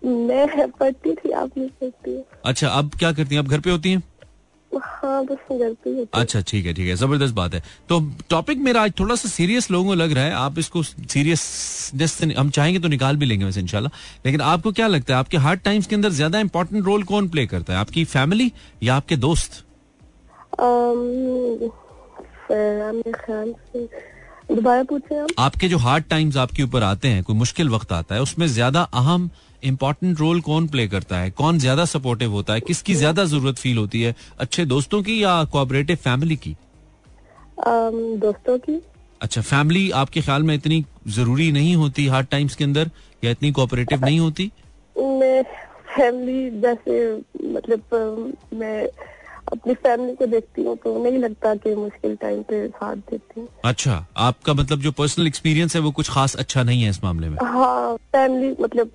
[0.06, 3.42] मैं पढ़ती थी आप नहीं पढ़ती अच्छा अब क्या करती हैं?
[3.42, 4.02] आप घर पे होती हैं?
[4.70, 5.24] हाँ
[6.14, 7.98] अच्छा ठीक है ठीक है ज़बरदस्त बात है। तो
[8.30, 11.92] टॉपिक मेरा आज थोड़ा सा सीरियस लोगों को लग रहा है। आप इसको सीरियस
[12.38, 15.60] हम चाहेंगे तो निकाल भी लेंगे वैसे इंशाल्लाह। लेकिन आपको क्या लगता है आपके हार्ड
[15.60, 17.78] टाइम्स के अंदर ज़्यादा इंपॉर्टेंट रोल कौन प्ले करता है?
[17.78, 18.50] आपकी फैमिली
[18.82, 19.62] या आपके दोस्त?
[24.50, 25.28] दोबारा पूछे आप?
[25.38, 28.82] आपके जो हार्ड टाइम्स आपके ऊपर आते हैं कोई मुश्किल वक्त आता है उसमें ज़्यादा
[28.94, 29.28] अहम
[29.62, 31.30] इंपॉर्टेंट रोल कौन प्ले करता है?
[31.30, 32.60] कौन ज़्यादा सपोर्टिव होता है?
[32.60, 34.14] किसकी ज़्यादा ज़रूरत फील होती है?
[34.38, 36.56] अच्छे दोस्तों की या कोऑपरेटिव फैमिली की?
[37.58, 38.80] दोस्तों की।
[39.22, 42.90] अच्छा फैमिली आपके ख्याल में इतनी ज़रूरी नहीं होती हार्ड टाइम्स के अंदर?
[43.24, 44.50] या इतनी कोऑपरेटिव नहीं होती?
[44.96, 45.42] मैं
[45.96, 46.94] फैमिली जैसे
[47.52, 48.86] मतलब मैं
[49.52, 53.48] अपनी फैमिली को देखती हूँ तो नहीं लगता कि मुश्किल टाइम पे साथ देती हूँ।
[53.64, 57.28] अच्छा आपका मतलब जो पर्सनल एक्सपीरियंस है वो कुछ खास अच्छा नहीं है इस मामले
[57.28, 57.36] में?
[57.42, 58.90] हाँ फैमिली मतलब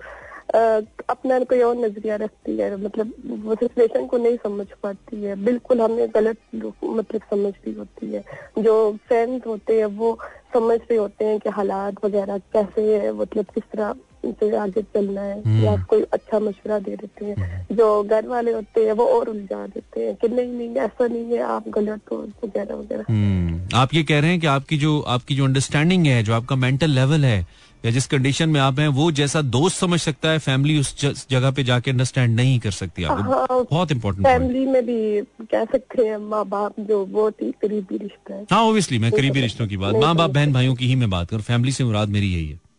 [1.10, 3.12] अपना कोई और नज़रिया रखती है मतलब
[3.44, 8.24] वो सिचुएशन को नहीं समझ पाती है। बिल्कुल हमें गलत मतलब समझ रही होती है।
[8.58, 8.74] जो
[9.08, 10.18] फ्रेंड्स होते हैं वो
[10.54, 15.22] समझ रहे होते हैं कि हालात वगैरह कैसे है मतलब किस तरह से आगे चलना
[15.22, 18.92] है हम्म। या कोई अच्छा मशवरा दे देते हैं हम्म। जो घर वाले होते हैं
[18.92, 22.74] वो और उलझा देते हैं कि नहीं नहीं ऐसा नहीं है आप गलत हो वगैरह
[22.74, 26.34] वगैरह हम्म। आप ये कह रहे हैं कि आपकी जो आपकी जो अंडरस्टैंडिंग है जो
[26.34, 27.44] आपका मेंटल लेवल है
[27.84, 30.94] या जिस कंडीशन में आप हैं वो जैसा दोस्त समझ सकता है फैमिली उस
[31.30, 35.64] जगह पे जाके अंडरस्टैंड नहीं कर सकती आप हाँ, बहुत इंपॉर्टेंट फैमिली में भी कह
[35.66, 39.66] सकते हैं माँ बाप जो बहुत ही करीबी रिश्ता है हाँ ओबियसली मैं करीबी रिश्तों
[39.66, 42.32] की बात माँ बाप बहन भाइयों की ही मैं बात करूँ फैमिली से मुराद मेरी
[42.32, 42.69] यही है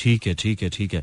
[0.00, 1.02] ठीक है ठीक है ठीक है।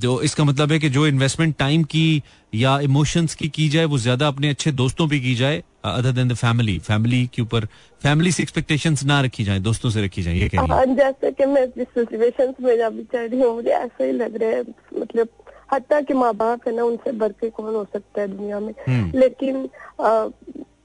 [0.00, 2.22] जो इसका मतलब है कि जो इन्वेस्टमेंट टाइम की
[2.54, 6.28] या इमोशंस की की जाए वो ज़्यादा अपने अच्छे दोस्तों पे की जाए other than
[6.28, 7.64] the family family के ऊपर
[8.02, 11.46] फैमिली से एक्सपेक्टेशन ना रखी जाए दोस्तों से रखी जाए ये कह रही जैसे कि
[11.46, 14.64] मैं जिस में चल रही हूँ मुझे ऐसा ही लग रहा है
[15.00, 15.28] मतलब
[15.72, 18.72] हत्या के माँ बाप है ना उनसे बढ़ के कौन हो सकता है दुनिया में।
[18.88, 19.68] हम्म। लेकिन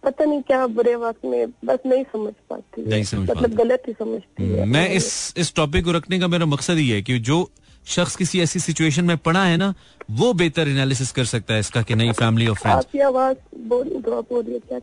[0.05, 3.93] पता नहीं क्या बुरे वक्त में बस नहीं समझ पाती नहीं समझ मतलब गलत ही
[3.99, 7.37] समझती है। मैं इस इस टॉपिक को रखने का मेरा मकसद ही है कि जो
[7.87, 9.73] शख्स किसी ऐसी सिचुएशन में पड़ा है ना
[10.11, 13.37] वो बेहतर एनालिसिस कर सकता है इसका कि नहीं फैमिली और फ्रेंड्स आवाज़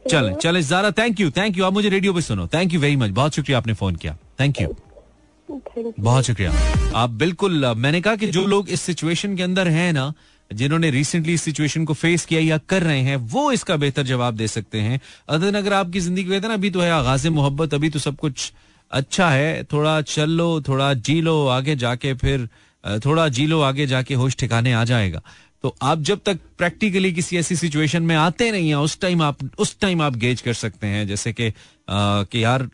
[0.09, 2.97] चले चले जारा थैंक यू थैंक यू आप मुझे रेडियो पे सुनो। थैंक यू वेरी
[2.97, 4.69] मच बहुत शुक्रिया आपने फ़ोन किया। थैंक यू
[6.01, 6.53] बहुत शुक्रिया।
[6.97, 10.13] आप बिल्कुल मैंने कहा कि जो लोग इस सिचुएशन के अंदर हैं ना
[10.53, 14.37] जिन्होंने रिसेंटली इस सिचुएशन को फेस किया या कर रहे हैं, वो इसका बेहतर जवाब
[14.37, 17.99] दे सकते हैं। अदर अगर आपकी ज़िंदगी कहते अभी तो है, आगाज़ मोहब्बत, अभी तो
[17.99, 18.53] सब कुछ
[18.91, 22.49] अच्छा है। थोड़ा चल लो, थोड़ा जी लो, आगे जाके फिर
[23.05, 25.23] थोड़ा जी लो, आगे जाके होश ठिकाने आ जाएगा।
[25.65, 29.39] तो आप जब तक प्रैक्टिकली किसी ऐसी सिचुएशन में आते नहीं हैं, उस टाइम आप,
[29.59, 32.69] उस टाइम आप गेज कर सकते हैं। जैसे कि यार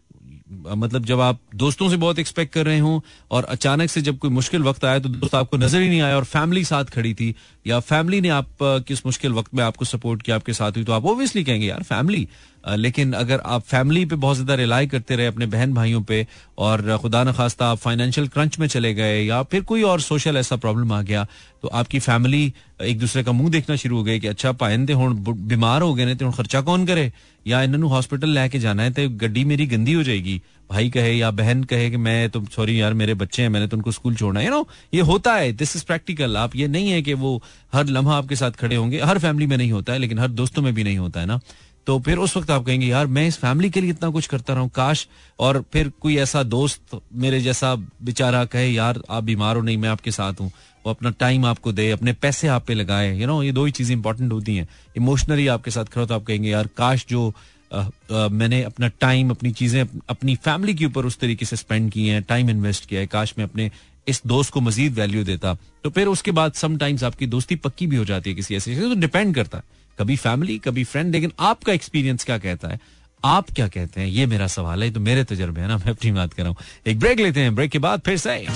[0.51, 4.31] मतलब जब आप दोस्तों से बहुत एक्सपेक्ट कर रहे हो और अचानक से जब कोई
[4.31, 7.35] मुश्किल वक्त आया तो दोस्त आपको नज़र ही नहीं आया और फैमिली साथ खड़ी थी
[7.67, 10.93] या फैमिली ने आप किस मुश्किल वक्त में आपको सपोर्ट किया, आपके साथ हुई तो
[10.93, 12.29] आप ओबियसली कहेंगे, यार फैमिली
[12.65, 16.27] लेकिन अगर आप फैमिली पे बहुत ज़्यादा रिलाई करते रहे अपने बहन भाइयों पे
[16.59, 20.37] और खुदा न खास्ता आप फाइनेंशियल क्रंच में चले गए या फिर कोई और सोशल
[20.37, 21.27] ऐसा प्रॉब्लम आ गया
[21.63, 25.15] तो आपकी फैमिली एक दूसरे का मुँह देखना शुरू हो गई कि अच्छा पायंदे हूँ
[25.29, 27.11] बीमार हो गए तो खर्चा कौन करे?
[27.47, 30.41] या इन्होंने हॉस्पिटल लेके जाना है तो गड्डी मेरी गंदी हो जाएगी।
[30.71, 33.77] भाई कहे या बहन कहे कि मैं तो सॉरी यार, मेरे बच्चे हैं, मैंने तो
[33.77, 36.91] उनको स्कूल छोड़ना है। यू नो ये होता है। दिस इज़ प्रैक्टिकल आप ये नहीं
[36.91, 37.43] है कि वो
[37.73, 40.63] हर लम्हा आपके साथ खड़े होंगे। हर फैमिली में नहीं होता है, लेकिन हर दोस्तों
[40.63, 41.41] में भी नहीं होता है ना।
[41.89, 44.53] तो फिर उस वक्त आप कहेंगे यार मैं इस फैमिली के लिए इतना कुछ करता
[44.53, 45.07] रहा हूँ काश
[45.39, 49.89] और फिर कोई ऐसा दोस्त मेरे जैसा बेचारा कहे यार आप बीमार हो नहीं मैं
[49.89, 50.51] आपके साथ हूँ।
[50.85, 53.73] वो अपना टाइम आपको दे अपने पैसे आप पे लगाए। यू नो ये दो ही
[53.73, 57.33] चीज़ें इंपॉर्टेंट होती हैं। इमोशनली आपके साथ खड़ा तो आप कहेंगे यार काश जो
[57.73, 61.91] आ, आ, मैंने अपना टाइम अपनी चीज़ें अपनी फैमिली के ऊपर उस तरीके से स्पेंड
[61.93, 63.71] किए हैं टाइम इन्वेस्ट किया है काश मैं अपने
[64.09, 67.97] इस दोस्त को मजीद वैल्यू देता। तो फिर उसके बाद समटाइम्स आपकी दोस्ती पक्की भी
[67.97, 71.73] हो जाती है किसी ऐसे तो डिपेंड करता है। कभी फैमिली कभी फ्रेंड लेकिन आपका
[71.73, 72.81] एक्सपीरियंस क्या कहता है?
[73.25, 74.09] आप क्या कहते हैं?
[74.09, 76.57] ये मेरा सवाल है तो मेरे तजर्बे है ना मैं अपनी बात कर रहा हूँ।
[76.87, 78.47] एक ब्रेक लेते हैं ब्रेक के बाद फिर से।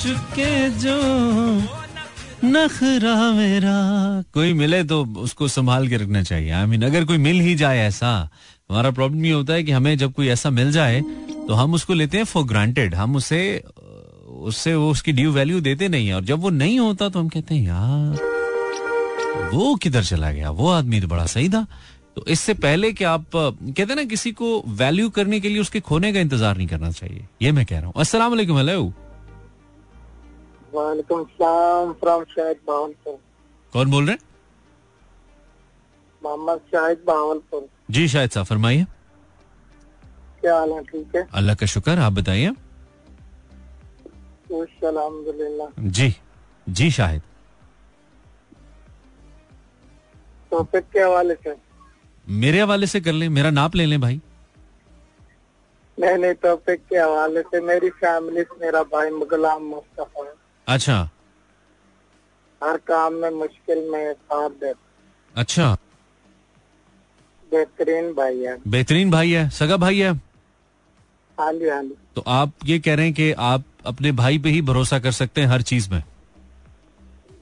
[0.00, 0.96] चुके जो
[2.44, 3.76] नखरा मेरा।
[4.34, 7.40] कोई मिले तो उसको संभाल के रखना चाहिए। आई I मीन mean, अगर कोई मिल
[7.40, 8.30] ही जाए ऐसा
[8.70, 11.00] हमारा प्रॉब्लम ये होता है कि हमें जब कोई ऐसा मिल जाए
[11.48, 13.40] तो हम उसको लेते हैं फॉर ग्रांटेड हम उसे
[14.44, 17.28] उससे वो उसकी ड्यू वैल्यू देते नहीं है। और जब वो नहीं होता तो हम
[17.28, 18.32] कहते हैं यार
[19.52, 20.50] वो किधर चला गया?
[20.50, 21.66] वो आदमी तो बड़ा सही था।
[22.16, 25.80] तो इससे पहले कि आप कहते हैं ना किसी को वैल्यू करने के लिए उसके
[25.82, 28.82] खोने का इंतज़ार नहीं करना चाहिए। ये मैं कह रहा हूँ। अस्सलाम वालेकुम हेलो
[30.74, 32.24] वालेकुम सलाम फ्रॉम
[33.72, 34.20] कौन बोल रहे हैं?
[36.22, 36.98] मोहम्मद शाहिद
[37.90, 38.84] जी शाहिद साहब फरमाइए।
[40.40, 40.82] क्या हाल है?
[40.84, 42.50] ठीक है। अल्लाह का शुक्र आप बताइए।
[44.52, 46.16] जी
[46.68, 47.22] जी शाहिद।
[50.50, 51.56] टॉपिक के हवाले से?
[52.28, 54.20] मेरे हवाले से कर लें मेरा नाप ले लें भाई।
[56.00, 57.60] नहीं नहीं टॉपिक के हवाले से?
[57.60, 60.34] मेरी फैमिली से मेरा भाई गुलाम मुस्तफ़ा
[60.68, 61.10] अच्छा।
[62.64, 64.72] हर काम में मुश्किल में साथ दे।
[65.36, 65.76] अच्छा।
[67.50, 70.12] बेहतरीन भाई है। बेहतरीन भाई है सगा भाई है।
[71.40, 74.48] हाँ जी हाँ जी। तो आप ये कह रहे हैं कि आप अपने भाई पे
[74.48, 76.02] ही भरोसा कर सकते हैं हर चीज़ में।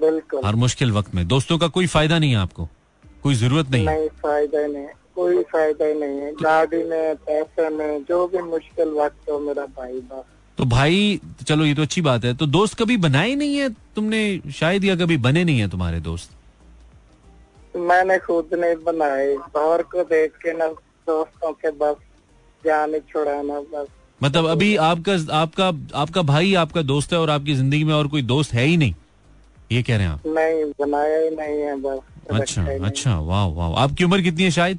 [0.00, 2.68] बिल्कुल। हर मुश्किल वक्त में। दोस्तों का कोई फ़ायदा नहीं है आपको?
[3.22, 3.98] कोई ज़रूरत नहीं है?
[3.98, 8.88] नहीं फ़ायदा नहीं कोई फ़ायदा ही नहीं है। गाड़ी में पैसे में जो भी मुश्किल
[8.88, 10.24] वक्त हो मेरा भाई बस।
[10.59, 13.68] तो भाई चलो ये तो अच्छी बात है। तो दोस्त कभी बनाए नहीं है?
[13.70, 16.31] तुमने शायद या कभी बने नहीं है तुम्हारे दोस्त?
[17.76, 20.66] मैंने खुद नहीं बनाए। बाहर को देख के ना
[21.09, 21.96] दोस्तों के बस
[22.64, 23.88] जान छुड़ाना बस।
[24.23, 25.69] मतलब अभी आपका आपका
[26.01, 28.95] आपका भाई आपका दोस्त है और आपकी ज़िंदगी में और कोई दोस्त है ही नहीं?
[29.73, 32.01] ये कह रहे हैं आप। नहीं बनाया ही नहीं है बस
[32.33, 34.79] अच्छा। अच्छा वाह वाह। आपकी उम्र कितनी है शायद?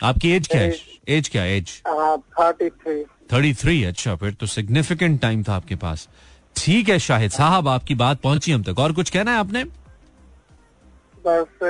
[0.00, 0.76] आपकी एज क्या है?
[1.08, 6.08] एज क्या age thirty three thirty three अच्छा फिर तो सिग्निफिकेंट टाइम था आपके पास।
[6.56, 9.64] ठीक है शाहिद साहब आपकी बात पहुँची हम तक। और कुछ कहना है आपने?
[11.24, 11.62] बस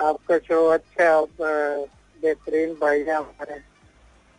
[0.00, 3.60] आपका शो अच्छा आप बेहतरीन भाई है हमारे।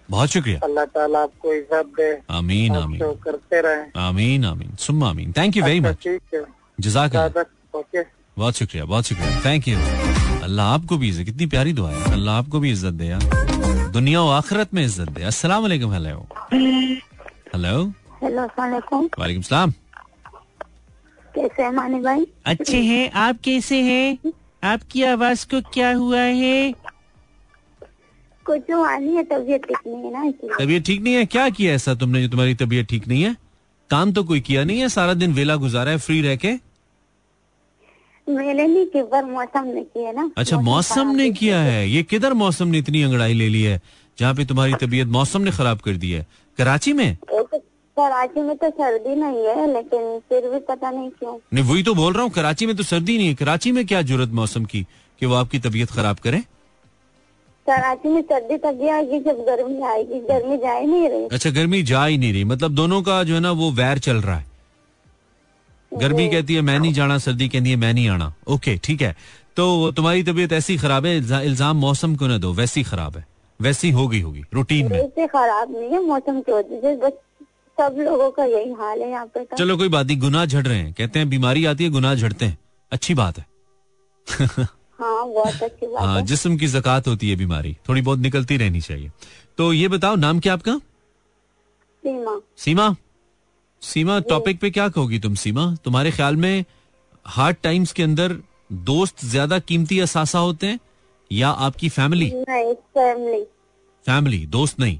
[0.10, 5.32] बहुत शुक्रिया। अल्लाह ताला आपको इज़्ज़त दे। आमीन आमीन। करते रहें। आमीन आमीन। सुम्मा आमीन।
[5.38, 6.08] थैंक यू वेरी मच
[6.80, 7.15] जजाक
[8.38, 9.78] बहुत शुक्रिया बहुत शुक्रिया। थैंक यू
[10.43, 14.22] अल्लाह आपको भी इज़्ज़त कितनी प्यारी दुआ है। अल्लाह आपको भी इज़्ज़त दे यार। दुनिया
[14.22, 16.28] और आखिरत में इज़्ज़त दे। अस्सलाम वालेकुम हेलो।
[17.54, 17.76] हेलो।
[18.24, 19.74] हेलो अस्सलाम वालेकुम। सलाम।
[21.34, 24.32] कैसे है मानी भाई अच्छे हैं। आप कैसे हैं?
[24.63, 26.74] आपकी आवाज़ को क्या हुआ है?
[28.49, 31.25] कुछ है तबीयत ठीक नहीं है ना तबीयत ठीक नहीं है?
[31.25, 33.35] क्या किया ऐसा तुमने जो तुम्हारी तबीयत ठीक नहीं है?
[33.89, 34.89] काम तो कोई किया नहीं है?
[34.89, 36.53] सारा दिन वेला गुजारा है फ्री रह के?
[38.27, 42.33] मेले नहीं की पर मौसम ने किया ना। अच्छा मौसम ने किया है। ये किधर
[42.33, 43.79] मौसम ने इतनी अंगड़ाई ले ली है
[44.17, 46.25] जहाँ पे तुम्हारी तबीयत मौसम ने खराब कर दी है?
[46.57, 47.15] कराची में?
[47.15, 51.83] तो कराची में तो सर्दी नहीं है लेकिन फिर भी पता नहीं क्यों। नहीं वही
[51.83, 54.65] तो बोल रहा हूँ कराची में तो सर्दी नहीं है। कराची में क्या ज़रूरत मौसम
[54.65, 54.85] की
[55.21, 56.43] कि वो आपकी तबीयत खराब करे?
[57.69, 61.84] कराची में सर्दी तभी आएगी जब गर्मी आएगी गर्मी जा ही नहीं रही। अच्छा गर्मी
[61.84, 64.45] जा ही नहीं रही। मतलब दोनों का जो है ना वो वैर चल रहा है।
[65.93, 69.15] गर्मी कहती है मैं नहीं जाना सर्दी कहती है मैं नहीं आना। ओके ठीक है।
[69.55, 73.27] तो तुम्हारी तबीयत ऐसी खराब है इल्जा- इल्ज़ाम मौसम को ना दो वैसी खराब है।
[73.62, 77.12] वैसी हो गई होगी रूटीन में। ऐसे खराब नहीं है मौसम की वजह से बस
[77.79, 80.67] सब लोगों का यही हाल है यहाँ पे तो। चलो कोई बात नहीं गुनाह झड़
[80.67, 82.58] रहे हैं। कहते हैं बीमारी आती है गुनाह झड़ते हैं।
[82.91, 83.45] अच्छी बात है।
[84.99, 89.12] हाँ हाँ जिस्म की जक़ात होती है बीमारी। थोड़ी बहुत निकलती रहनी चाहिए।
[89.57, 90.77] तो ये बताओ नाम क्या आपका?
[92.03, 92.95] सीमा। सीमा?
[93.81, 95.75] सीमा टॉपिक पे क्या कहोगी तुम सीमा?
[95.75, 96.65] तुम्हारे ख्याल में
[97.25, 98.38] हार्ड टाइम्स के अंदर
[98.71, 100.79] दोस्त ज़्यादा कीमती असासा होते हैं
[101.31, 103.43] या आपकी फैमिली नहीं फैमिली
[104.05, 104.99] फैमिली दोस्त नहीं।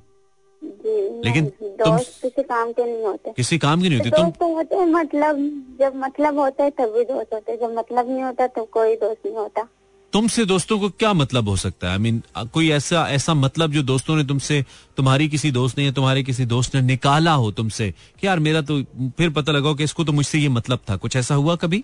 [1.24, 4.86] लेकिन तुम- किसी काम के नहीं होते। किसी काम की नहीं होती तुम तो होते
[4.86, 5.36] मतलब
[5.80, 9.36] जब मतलब होता है तभी दोस्त होते जब मतलब नहीं होता तो कोई दोस्त नहीं
[9.36, 9.68] होता।
[10.14, 11.94] तुमसे दोस्तों को क्या मतलब हो सकता है?
[11.94, 12.22] आई मीन
[12.54, 14.64] कोई ऐसा ऐसा मतलब जो दोस्तों ने तुमसे
[14.98, 17.94] तुम्हारी किसी दोस्त ने या तुम्हारे किसी दोस्त ने निकाला हो तुमसे?
[18.22, 18.82] कि यार मेरा तो
[19.18, 21.84] फिर पता लगा कि इसको तो मुझसे ये मतलब था। कुछ ऐसा हुआ कभी?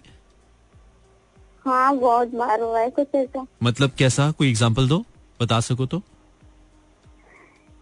[1.66, 4.30] हाँ बहुत बार हुआ है कुछ ऐसा। मतलब कैसा?
[4.32, 5.04] कोई एग्ज़ाम्पल दो?
[5.40, 6.00] बता सको तो।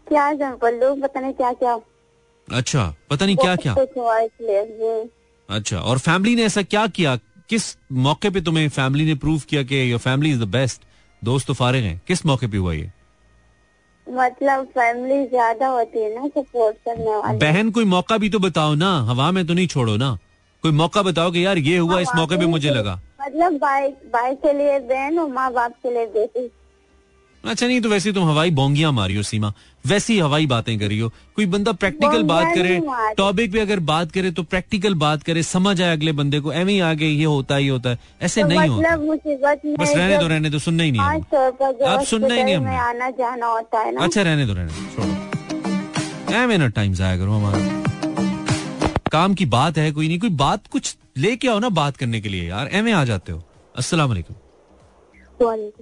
[0.07, 0.95] क्या एग्ज़ाम्पल दो?
[0.97, 1.79] पता नहीं क्या क्या
[2.47, 3.75] अच्छा पता नहीं क्या क्या
[5.49, 7.15] अच्छा और फैमिली ने ऐसा क्या किया?
[7.49, 10.81] किस मौके पे तुम्हें फैमिली ने प्रूव किया कि your family is the best
[11.21, 12.91] दोस्त तो फारिग हैं। किस मौके पे हुआ ये?
[14.07, 18.73] मतलब फैमिली ज़्यादा होती है ना सपोर्ट करने वाली। बहन कोई मौका भी तो बताओ
[18.75, 20.17] ना। हवा में तो नहीं छोड़ो ना।
[20.63, 24.35] कोई मौका बताओ कि यार ये हुआ इस मौके पे मुझे लगा। मतलब भाई भाई
[24.35, 26.49] के लिए बहन और माँ बाप के लिए बेटी।
[27.43, 29.53] अच्छा नहीं तो वैसे तुम हवाई बोंगियाँ मारियो सीमा।
[29.85, 32.79] वैसी हवाई बातें करी हो। कोई बंदा प्रैक्टिकल बात करे
[33.17, 36.79] टॉपिक पे अगर बात करे तो प्रैक्टिकल बात करे समझ आए अगले बंदे को एवं
[36.81, 40.27] आगे ये होता है होता है। ऐसे तो नहीं होता। मतलब में बस रहने दो
[40.27, 44.21] रहने दो सुनना ही नहीं अब सुनना ही नहीं। आना जाना होता है ना। अच्छा
[44.21, 45.11] रहने दो रहने दो छोड़ो।
[46.35, 47.59] एवं ना टाइम जाया करो हमारा।
[49.11, 52.29] काम की बात है कोई नहीं कोई बात कुछ लेके आओ ना बात करने के
[52.29, 53.43] लिए यार। एवं आ जाते हो।
[53.75, 54.35] अस्सलाम वालेकुम।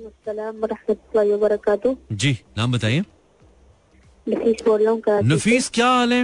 [0.08, 0.56] अस्सलाम
[2.16, 3.04] जी नाम बताइए।
[4.28, 6.24] नफीस बोल रहा हूँ नफीस क्या हाल है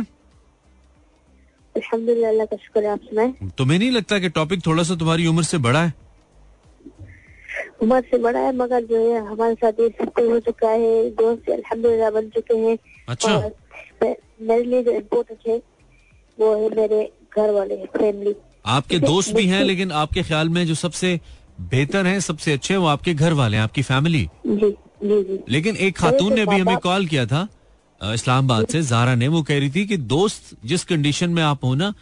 [1.76, 5.44] अल्हम्दुलिल्लाह का शुक्र है आप सुनाए तुम्हें नहीं लगता कि टॉपिक थोड़ा सा तुम्हारी उम्र
[5.46, 5.94] से बड़ा है
[7.82, 11.50] उम्र से बड़ा है मगर जो है हमारे साथ ये सब हो चुका है दोस्त
[11.52, 12.78] अल्हम्दुलिल्लाह बन चुके हैं
[13.10, 13.38] अच्छा
[14.02, 15.58] मेरे लिए जो इम्पोर्टेंट है
[16.38, 18.36] वो है मेरे घर वाले फैमिली
[18.70, 21.20] आपके दोस्त भी हैं लेकिन आपके ख्याल में जो सबसे
[21.70, 24.70] बेहतर हैं सबसे अच्छे वो आपके घर वाले हैं आपकी फैमिली जी
[25.04, 27.48] जी जी लेकिन एक खातून ने भी हमें कॉल किया था
[28.04, 31.74] इस्लामाबाद से जारा ने वो कह रही थी कि दोस्त जिस कंडीशन में आप हो
[31.76, 31.94] ना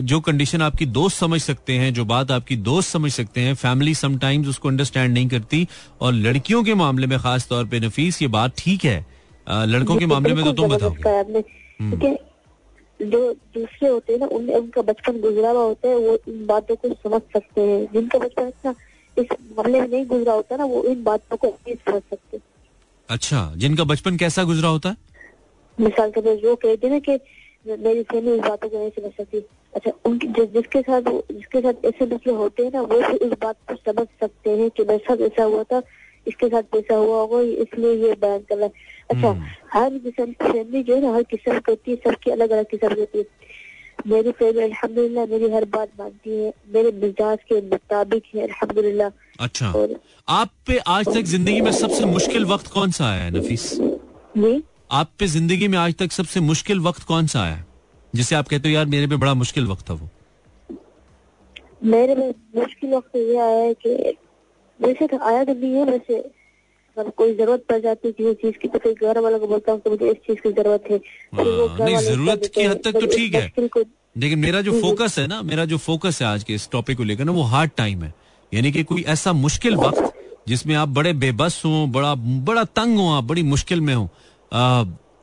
[0.00, 3.94] जो कंडीशन आपकी दोस्त समझ सकते हैं जो बात आपकी दोस्त समझ सकते हैं फैमिली
[3.94, 5.66] समटाइम्स उसको अंडरस्टैंड नहीं करती
[6.00, 8.98] और लड़कियों के मामले में खास तौर पे नफीस ये बात ठीक है।
[9.48, 11.38] लड़कों के मामले में तो तुम बताओगे।
[11.80, 12.16] हम्म।
[13.00, 16.76] जो दूसरे होते हैं ना उन, उनका बचपन गुजरा हुआ होता है वो इन बातों
[16.76, 18.74] को समझ सकते हैं। जिनका बचपन इतना
[19.16, 19.26] इस
[19.58, 22.38] मामले में नहीं गुजरा होता ना वो इन बातों को नहीं समझ सकते।
[23.08, 24.88] अच्छा जिनका बचपन कैसा गुजरा होता?
[24.88, 24.96] है
[25.78, 27.18] मिसाल के तौर जो कहते ना कि
[27.66, 29.38] मेरी फैमिली इस बातों को नहीं समझ सकती।
[29.74, 33.56] अच्छा उनकी जिस जिसके साथ जिसके साथ ऐसे मसले होते हैं ना वो इस बात
[33.68, 35.82] को समझ सकते हैं कि मेरे साथ ऐसा हुआ था
[36.26, 38.72] इसके साथ ऐसा हुआ होगा इसलिए ये बयान कर रहा है।
[39.10, 42.30] अच्छा हम्म। हर किस्म की फैमिली जो है ना हर किस्म की होती है सबकी
[42.30, 43.24] अलग अलग किस्म की होती है।
[44.06, 49.10] मेरी फैमिली अल्हम्दुलिल्लाह मेरी हर बात मानती है मेरे मिजाज के मुताबिक है अल्हम्दुलिल्लाह।
[49.40, 49.94] अच्छा। और
[50.28, 53.72] आप पे आज तक ज़िंदगी में सबसे मुश्किल वक्त कौन सा आया है नफीस?
[54.38, 54.62] जी?
[54.90, 57.64] आप पे ज़िंदगी में आज तक सबसे मुश्किल वक्त कौन सा आया
[58.14, 60.08] जिसे आप कहते हो यार मेरे पे बड़ा मुश्किल वक्त था वो।
[61.84, 63.94] मेरे में मुश्किल वक्त ये आया है कि
[64.80, 66.18] वैसे तो आया तो नहीं है वैसे
[66.96, 69.72] अगर कोई ज़रूरत पड़ जाती है किसी चीज़ की तो फिर घर वालों को बोलता
[69.72, 70.96] हूँ कि मुझे इस चीज़ की ज़रूरत है।
[71.34, 73.50] हाँ, नहीं ज़रूरत की हद तक तो ठीक है।
[74.16, 77.04] लेकिन मेरा जो फोकस है ना मेरा जो फोकस है आज के इस टॉपिक को
[77.04, 78.12] लेकर ना वो हार्ड टाइम है।
[78.52, 80.12] यानी कि कोई ऐसा मुश्किल वक्त
[80.48, 82.14] जिसमें आप बड़े बेबस हो बड़ा
[82.46, 84.08] बड़ा तंग हो आप बड़ी मुश्किल में हो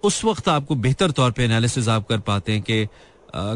[0.04, 2.88] उस वक्त आपको बेहतर तौर पे एनालिसिस आप कर पाते हैं कि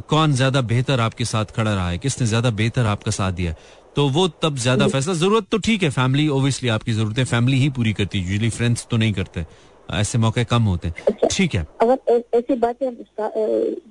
[0.10, 3.54] कौन ज़्यादा बेहतर आपके साथ खड़ा रहा है किसने ज़्यादा बेहतर आपका साथ दिया।
[3.96, 7.70] तो वो तब ज़्यादा फैसला ज़रूरत तो ठीक है फैमिली ओबियसली आपकी जरूरतें फैमिली ही
[7.78, 9.46] पूरी करती है यूजली फ्रेंड्स तो नहीं करते
[9.90, 12.96] ऐसे मौके कम होते हैं। अच्छा, ठीक है। अगर ऐसी बातें हम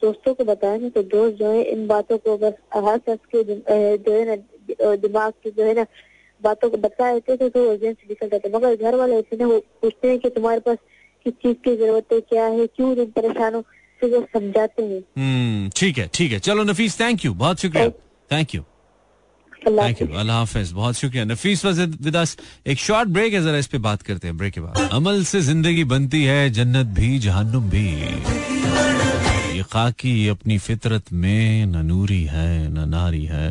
[0.00, 4.12] दोस्तों को बताएँगे तो दोस्त जो है इन बातों को बस हर शख्स के जो
[4.12, 4.36] है ना
[4.96, 5.86] दिमाग की जो है ना
[6.40, 9.58] बातों को बता देते थे तो एजेंसी निकल जाते मगर घर वाले ऐसे ना वो
[9.82, 10.78] पूछते हैं कि तुम्हारे पास
[11.26, 13.60] किस चीज़ की ज़रूरत है क्या है क्यों तुम परेशान हो
[14.00, 15.00] फिर वो समझाते हैं?
[15.18, 17.88] हम्म, ठीक है ठीक है। चलो नफीस थैंक यू बहुत शुक्रिया।
[18.30, 18.62] थैंक यू
[19.62, 22.36] थैंक यू अल्लाह हाफिज। बहुत शुक्रिया। नफीस विद अस
[22.66, 25.40] एक शॉर्ट ब्रेक है जरा इस पे बात करते हैं ब्रेक के बाद। अमल से
[25.42, 27.86] ज़िंदगी बनती है जन्नत भी जहन्नुम भी।
[29.56, 33.50] ये खाकी अपनी फितरत में न नूरी है न नारी है।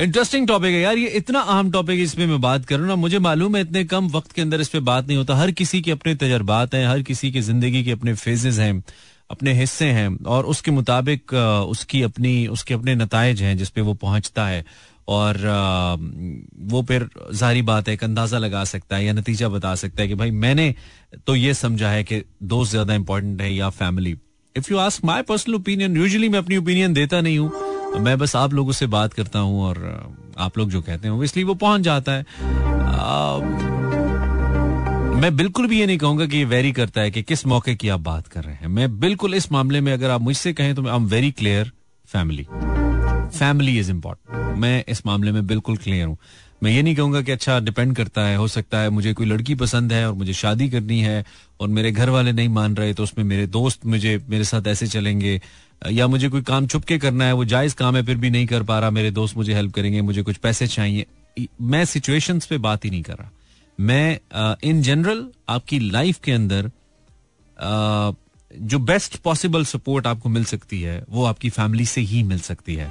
[0.00, 3.18] इंटरेस्टिंग टॉपिक है यार, ये इतना अहम टॉपिक है इसमें मैं बात करूँ ना, मुझे
[3.18, 5.90] मालूम है इतने कम वक्त के अंदर इस पे बात नहीं होता। हर किसी के
[5.90, 8.82] अपने तजर्बात हैं, हर किसी की ज़िंदगी के अपने फेजेस हैं,
[9.30, 11.32] अपने हिस्से हैं, और उसके मुताबिक
[11.68, 14.64] उसकी अपनी, उसके अपने नतज हैं जिसपे वो पहुँचता है।
[15.08, 15.36] और
[16.62, 20.08] वो फिर जारी बात है, एक अंदाज़ा लगा सकता है या नतीजा बता सकता है
[20.08, 20.74] कि भाई मैंने
[21.26, 24.16] तो ये समझा है कि दोस्त ज़्यादा इंपॉर्टेंट है या family
[24.56, 28.34] if you ask my personal opinion usually मैं अपनी ओपिनियन देता नहीं हूँ। मैं बस
[28.36, 29.78] आप लोगों से बात करता हूँ और
[30.38, 32.24] आप लोग जो कहते हैं इसलिए वो पहुँच जाता है।
[35.20, 37.88] मैं बिल्कुल भी ये नहीं कहूँगा कि ये वेरी करता है कि किस मौके की
[37.88, 40.86] आप बात कर रहे हैं। मैं बिल्कुल इस मामले में अगर आप मुझसे कहें तो
[40.88, 41.72] I am very clear
[42.08, 42.46] family
[43.38, 46.16] family is important मैं इस मामले में बिल्कुल क्लियर हूँ।
[46.62, 49.54] मैं ये नहीं कहूँगा कि अच्छा डिपेंड करता है, हो सकता है मुझे कोई लड़की
[49.54, 51.24] पसंद है और मुझे शादी करनी है
[51.60, 54.86] और मेरे घर वाले नहीं मान रहे तो उसमें मेरे दोस्त मुझे, मेरे साथ ऐसे
[54.86, 55.40] चलेंगे।
[55.82, 58.46] या मुझे कोई काम छुप के करना है, वो जायज़ काम है, फिर भी नहीं
[58.46, 61.06] कर पा रहा, मेरे दोस्त मुझे हेल्प करेंगे, मुझे कुछ पैसे चाहिए।
[61.62, 63.30] मैं सिचुएशंस पे बात ही नहीं कर रहा।
[63.78, 66.70] मैं इन जनरल आपकी लाइफ के अंदर
[68.50, 72.74] जो बेस्ट पॉसिबल सपोर्ट आपको मिल सकती है, वो आपकी फैमिली से ही मिल सकती
[72.74, 72.90] है।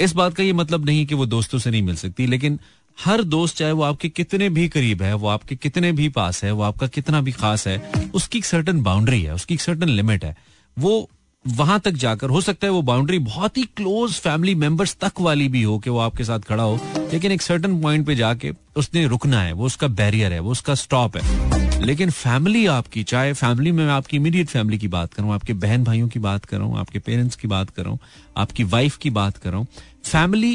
[0.00, 2.58] इस बात का ये मतलब नहीं कि वो दोस्तों से नहीं मिल सकती, लेकिन
[2.98, 6.50] हर दोस्त, चाहे वो आपके कितने भी करीब है, वो आपके कितने भी पास है,
[6.52, 7.78] वो आपका कितना भी खास है,
[8.14, 10.36] उसकी एक सर्टन बाउंड्री है, उसकी एक सर्टन लिमिट है।
[10.76, 11.08] वो
[11.44, 15.48] वहाँ तक जाकर, हो सकता है वो बाउंड्री बहुत ही क्लोज फैमिली मेंबर्स तक वाली
[15.48, 16.78] भी हो कि वो आपके साथ खड़ा हो,
[17.12, 20.74] लेकिन एक सर्टन पॉइंट पे जाके उसने रुकना है, वो उसका बैरियर है, वो उसका
[20.74, 25.32] स्टॉप है। लेकिन फैमिली आपकी, चाहे फैमिली में मैं आपकी इमीडिएट फैमिली की बात करूँ,
[25.34, 27.98] आपके बहन भाइयों की बात करूँ, आपके पेरेंट्स की बात करूँ,
[28.36, 29.66] आपकी वाइफ की बात करूँ
[30.04, 30.52] फैमिली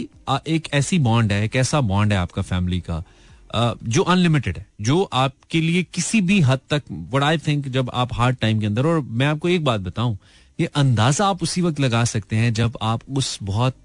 [0.48, 3.04] एक ऐसी बॉन्ड है, एक ऐसा बॉन्ड है आपका फैमिली का
[3.56, 6.84] जो अनलिमिटेड है, जो आपके लिए किसी भी हद तक
[7.14, 10.18] वट आई थिंक जब आप हार्ड टाइम के अंदर और मैं आपको एक बात बताऊँ
[10.60, 13.76] ये अंदाज़ा आप उसी वक्त लगा सकते हैं जब आप उस बहुत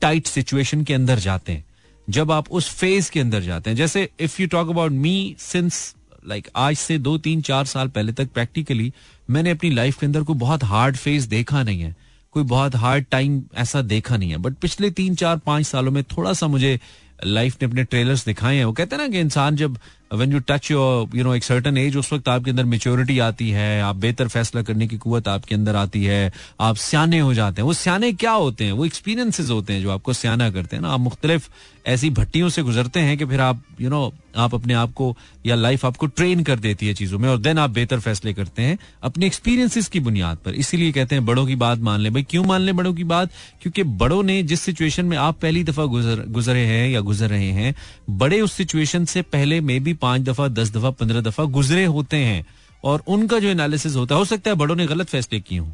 [0.00, 1.64] टाइट सिचुएशन के अंदर जाते हैं।
[2.10, 5.94] जब आप उस फ़ेज़ के अंदर जाते हैं। जैसे if you talk about me since
[6.26, 8.92] like आज से दो, तीन, चार साल पहले तक प्रैक्टिकली
[9.30, 11.96] मैंने अपनी लाइफ के अंदर कोई बहुत हार्ड फ़ेज़ देखा नहीं है।
[12.32, 16.02] कोई बहुत हार्ड टाइम ऐसा देखा नहीं है। बट पिछले तीन, चार, पाँच सालों में
[16.04, 16.80] थोड़ा सा मुझे
[17.24, 19.78] लाइफ ने अपने ट्रेलर्स दिखाए हैं। वो कहते हैं ना कि इंसान जब
[20.14, 23.50] when you touch your you know एक सर्टन एज उस वक्त आपके अंदर मेच्योरिटी आती
[23.50, 27.62] है, आप बेहतर फैसला करने की कुत आपके अंदर आती है, आप सियाने हो जाते
[27.62, 28.72] हैं। वो सियाने क्या होते हैं?
[28.72, 31.48] वो एक्सपीरियंसेस होते हैं जो आपको सियाना करते हैं ना। आप मुख्तलिफ़
[31.86, 35.54] ऐसी भट्टियों से गुजरते हैं कि फिर आप यू नो आप अपने आप को या
[35.54, 38.78] लाइफ आपको ट्रेन कर देती है चीज़ों में और देन आप बेहतर फैसले करते हैं
[39.02, 42.44] अपने एक्सपीरियंसेस की बुनियाद पर। इसीलिए कहते हैं, बड़ों की बात मान ले। भाई, क्यों
[42.44, 43.30] मान ले बड़ों की बात?
[43.62, 47.50] क्योंकि बड़ों ने जिस सिचुएशन में आप पहली दफ़ा गुजर, गुजरे हैं या गुजर रहे
[47.50, 47.74] हैं,
[48.10, 52.16] बड़े उस सिचुएशन से पहले में भी पाँच दफ़ा, दस दफ़ा, पंद्रह दफ़ा गुजरे होते
[52.16, 52.44] हैं
[52.84, 55.72] और उनका जो एनालिसिस होता है, हो सकता है बड़ों ने गलत फैसले किए हों।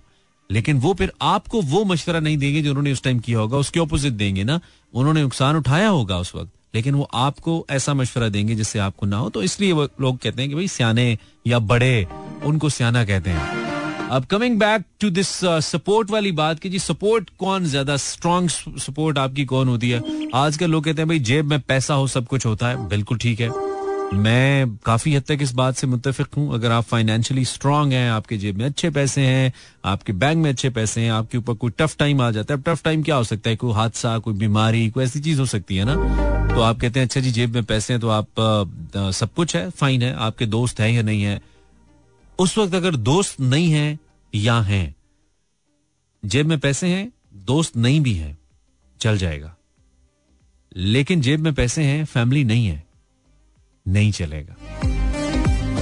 [0.50, 3.80] लेकिन वो फिर आपको वो मशवरा नहीं देंगे जो उन्होंने उस टाइम किया होगा, उसके
[3.80, 4.60] ऑपोजिट देंगे ना।
[4.94, 9.16] उन्होंने नुकसान उठाया होगा उस वक्त, लेकिन वो आपको ऐसा मशवरा देंगे जिससे आपको ना
[9.16, 11.16] हो। तो इसलिए वो लोग कहते हैं कि भाई सियाने
[11.46, 12.06] या बड़े,
[12.44, 13.62] उनको सियाना कहते हैं।
[14.04, 15.28] अब coming back to this
[15.64, 20.02] support वाली बात की, जी सपोर्ट कौन ज़्यादा स्ट्रॉन्ग सपोर्ट आपकी कौन होती है?
[20.34, 23.40] आजकल लोग कहते हैं, भाई जेब में पैसा हो, सब कुछ होता है। बिल्कुल ठीक
[23.40, 23.48] है।
[24.12, 28.36] मैं काफ़ी हद तक इस बात से मुतफिक हूँ। अगर आप फाइनेंशियली स्ट्रांग हैं आपके
[28.36, 29.52] जेब में अच्छे पैसे हैं
[29.84, 32.82] आपके बैंक में अच्छे पैसे हैं आपके ऊपर कोई टफ टाइम आ जाता है टफ
[32.84, 33.56] टाइम क्या हो सकता है?
[33.56, 35.94] कोई हादसा कोई बीमारी कोई ऐसी चीज़ हो सकती है ना?
[36.54, 38.40] तो आप कहते हैं अच्छा जी जेब में पैसे हैं तो आप
[38.96, 41.40] आ, सब कुछ है फाइन है आपके दोस्त है या नहीं है?
[42.38, 43.98] उस वक्त अगर दोस्त नहीं है
[44.34, 44.94] या हैं
[46.22, 48.36] जेब में पैसे हैं दोस्त नहीं भी है
[49.00, 49.56] चल जाएगा।
[50.76, 52.83] लेकिन जेब में पैसे हैं फैमिली नहीं है।
[53.86, 54.56] नहीं चलेगा।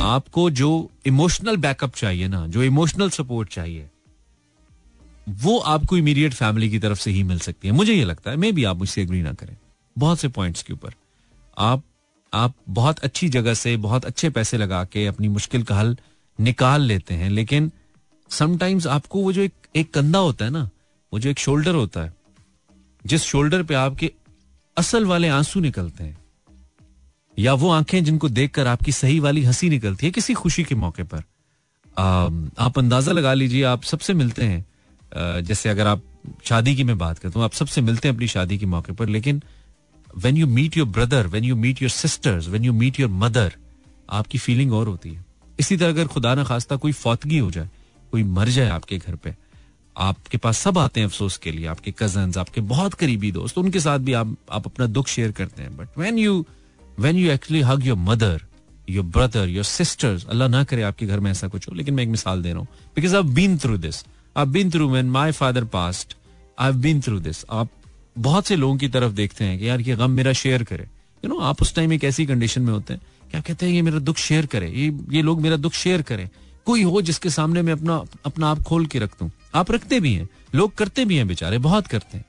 [0.05, 3.89] आपको जो इमोशनल बैकअप चाहिए ना जो इमोशनल सपोर्ट चाहिए
[5.29, 8.37] वो आपको इमीडिएट फैमिली की तरफ़ से ही मिल सकती है। मुझे ये लगता है
[8.37, 9.57] मे भी आप मुझसे एग्री ना करें
[9.97, 10.95] बहुत से पॉइंट्स के ऊपर।
[11.59, 11.83] आप
[12.33, 15.97] आप बहुत अच्छी जगह से बहुत अच्छे पैसे लगा के अपनी मुश्किल का हल
[16.39, 17.71] निकाल लेते हैं लेकिन
[18.31, 20.69] समटाइम्स आपको वो जो एक, एक कंधा होता है ना
[21.13, 22.13] वो जो एक शोल्डर होता है
[23.07, 24.13] जिस शोल्डर पे आपके
[24.77, 26.17] असल वाले आँसू निकलते हैं
[27.37, 31.03] या वो आँखें जिनको देखकर आपकी सही वाली हँसी निकलती है किसी खुशी के मौके
[31.05, 31.23] पर।
[31.97, 32.05] आ,
[32.59, 34.65] आप अंदाज़ा लगा लीजिए आप सबसे मिलते हैं।
[35.43, 36.03] जैसे अगर आप
[36.45, 39.09] शादी की मैं बात करता हूँ आप सबसे मिलते हैं अपनी शादी के मौके पर
[39.09, 39.43] लेकिन
[40.17, 43.53] when you meet your brother when you meet your sisters when you meet your mother
[44.11, 45.25] आपकी फीलिंग और होती है।
[45.59, 47.69] इसी तरह अगर खुदा ना खास्ता कोई फौतगी हो जाए
[48.13, 49.35] कोई मर जाए आपके घर पे
[49.97, 53.81] आपके पास सब आते हैं अफसोस के लिए आपके कज़न आपके बहुत करीबी दोस्त उनके
[53.81, 56.45] साथ भी आप आप अपना दुख शेयर करते हैं। But when you
[56.99, 58.41] when you actually hug your mother
[58.89, 62.03] your brother your sisters अल्लाह ना करे आपके घर में ऐसा कुछ हो, लेकिन मैं
[62.03, 62.67] एक मिसाल दे रहा हूँ।
[62.97, 64.05] Because I been through this
[64.37, 66.17] I been through when my father passed
[66.59, 67.69] I been through this आप
[68.19, 70.87] बहुत से लोगों की तरफ़ देखते हैं कि यार ये गम मेरा शेयर करे।
[71.25, 73.83] यू नो आप उस टाइम एक ऐसी कंडीशन में होते हैं क्या कहते हैं, ये
[73.83, 76.29] मेरा दुख शेयर करे। ये ये लोग मेरा दुख शेयर करें।
[76.67, 80.13] कोई हो जिसके सामने मैं अपना अपना आप खोल के रख दूँ। आप रखते भी
[80.15, 82.25] हैं, लोग करते भी हैं बेचारे, बहुत करते हैं।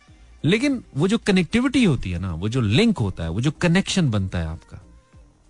[0.45, 4.09] लेकिन वो जो कनेक्टिविटी होती है ना, वो जो लिंक होता है, वो जो कनेक्शन
[4.09, 4.81] बनता है आपका,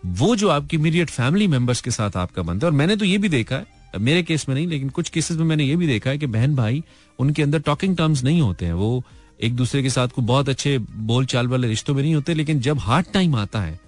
[0.03, 3.17] वो जो आपकी इमीडिएट फैमिली मेंबर्स के साथ आपका बनता है। और मैंने तो ये
[3.17, 3.65] भी देखा है,
[3.99, 6.55] मेरे केस में नहीं, लेकिन कुछ केसेस में मैंने ये भी देखा है कि बहन
[6.55, 6.83] भाई,
[7.19, 9.03] उनके अंदर टॉकिंग टर्म्स नहीं होते हैं। वो
[9.41, 12.59] एक दूसरे के साथ को बहुत अच्छे बोल चाल वाले रिश्तों में नहीं होते, लेकिन
[12.59, 13.79] जब हार्ड टाइम आता है,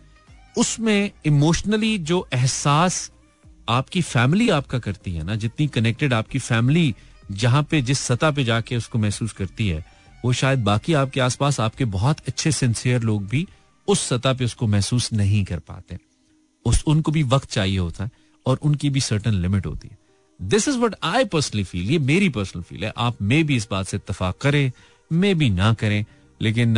[0.57, 3.11] उसमें इमोशनली जो एहसास
[3.69, 6.95] आपकी फैमिली आपका करती है ना, जितनी कनेक्टेड आपकी फैमिली
[7.31, 9.94] जहाँ पे, जिस सतह पे जाके उसको महसूस करती है
[10.25, 13.45] वो शायद बाकी आपके आसपास आपके बहुत अच्छे सिंसियर लोग भी
[13.87, 15.97] उस सतह पे उसको महसूस नहीं कर पाते।
[16.65, 18.11] उस, उनको भी वक्त चाहिए होता है
[18.45, 19.97] और उनकी भी सर्टन लिमिट होती है।
[20.39, 23.67] This is what I personally feel ये मेरी पर्सनल फील है। आप मे भी इस
[23.71, 24.71] बात से इतफाक करें
[25.11, 26.05] मे भी ना करें,
[26.41, 26.73] लेकिन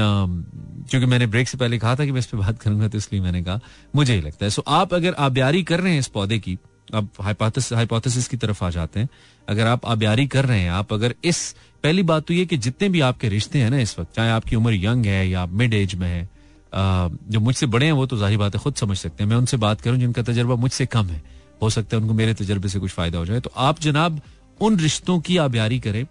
[0.90, 3.22] क्योंकि मैंने ब्रेक से पहले कहा था कि मैं इस पर बात करूँगा तो इसलिए
[3.22, 3.60] मैंने कहा,
[3.96, 6.58] मुझे ही लगता है। सो आप अगर आब्यारी कर रहे हैं इस पौधे की
[6.94, 9.10] अब हाइपोथेसिस की तरफ़ आ जाते हैं।
[9.48, 12.90] अगर आप आब्यारी कर रहे हैं, आप अगर इस पहली बात तो ये कि जितने
[12.90, 15.96] भी आपके रिश्ते हैं ना इस वक्त, चाहे आपकी उम्र यंग है या मिड एज
[15.96, 16.28] में है
[16.74, 19.58] जो मुझसे बड़े हैं, वो तो ज़ाहिर बात है खुद समझ सकते हैं। मैं उनसे
[19.58, 21.22] बात करूँ जिनका तजर्बा मुझसे कम है।
[21.62, 24.22] हो सकता है उनको मेरे तजर्बे से कुछ फ़ायदा हो जाए। तो आप जनाब
[24.60, 26.06] उन रिश्तों की आब्यारी करें।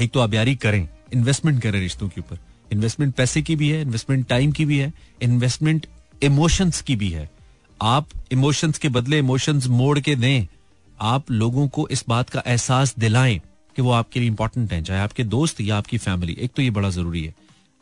[0.00, 2.38] एक तो आब्यारी करें इन्वेस्टमेंट करें रिश्तों के ऊपर।
[2.70, 5.86] इन्वेस्टमेंट पैसे की भी है इन्वेस्टमेंट टाइम की भी है इन्वेस्टमेंट
[6.22, 7.28] इमोशंस की भी है।
[7.82, 10.46] आप इमोशंस के बदले इमोशंस मोड़ के दें।
[10.98, 13.38] आप लोगों को इस बात का एहसास दिलाएँ
[13.76, 16.70] कि वो आपके लिए इंपॉर्टेंट है चाहे आपके दोस्त या आपकी फैमिली एक तो ये
[16.70, 17.34] बड़ा ज़रूरी है।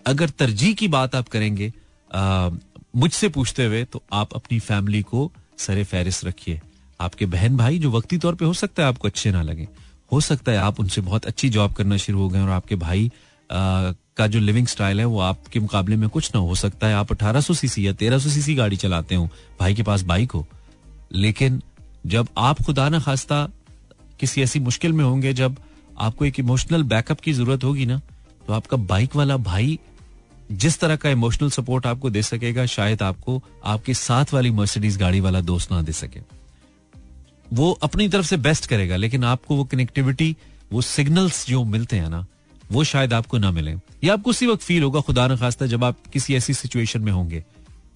[0.06, 1.72] अगर तरजीह की बात आप करेंगे
[2.96, 6.60] मुझसे पूछते हुए तो आप अपनी फैमिली को सरे फहरिस्त रखिए।
[7.00, 9.68] आपके बहन भाई जो वक्ती तौर पे हो सकता है आपको अच्छे ना लगे।
[10.12, 13.10] हो सकता है आप उनसे बहुत अच्छी जॉब करना शुरू हो गए और आपके भाई
[13.50, 16.94] आ, का जो लिविंग स्टाइल है, वो आपके मुकाबले में कुछ ना हो सकता है।
[16.94, 19.28] आप 1800 सीसी या 1300 सीसी गाड़ी चलाते हो,
[19.60, 20.46] भाई के पास बाइक हो।
[21.12, 21.62] लेकिन
[22.06, 23.48] जब आप खुदा ना खास्ता
[24.20, 25.56] किसी ऐसी मुश्किल में होंगे, जब
[26.00, 28.00] आपको एक इमोशनल बैकअप की ज़रूरत होगी ना
[28.48, 29.78] तो आपका बाइक वाला भाई
[30.52, 35.20] जिस तरह का इमोशनल सपोर्ट आपको दे सकेगा, शायद आपको आपके साथ वाली मर्सिडीज गाड़ी
[35.20, 36.20] वाला दोस्त ना दे सके।
[37.52, 40.36] वो अपनी तरफ़ से बेस्ट करेगा, लेकिन आपको वो कनेक्टिविटी
[40.72, 42.26] वो सिग्नल्स जो मिलते हैं ना
[42.70, 45.84] वो शायद आपको ना मिले। या आपको उसी वक्त फील होगा, खुदा न खास्ता, जब
[45.84, 47.44] आप किसी ऐसी सिचुएशन में होंगे,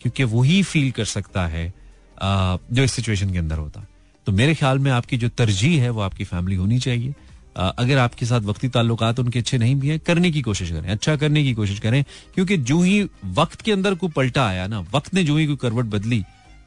[0.01, 1.73] क्योंकि वही फील कर सकता है
[2.19, 3.87] जो इस सिचुएशन के अंदर होता।
[4.27, 7.15] तो मेरे ख्याल में आपकी जो तरजीह है, वो आपकी फैमिली होनी चाहिए।
[7.57, 11.17] अगर आपके साथ वक्ती ताल्लुकात उनके अच्छे नहीं भी हैं, करने की कोशिश करें अच्छा
[11.17, 12.05] करने की कोशिश करें,
[12.35, 15.57] क्योंकि जो ही वक्त के अंदर कोई पलटा आया ना, वक्त ने जो ही कोई
[15.57, 16.23] करवट बदली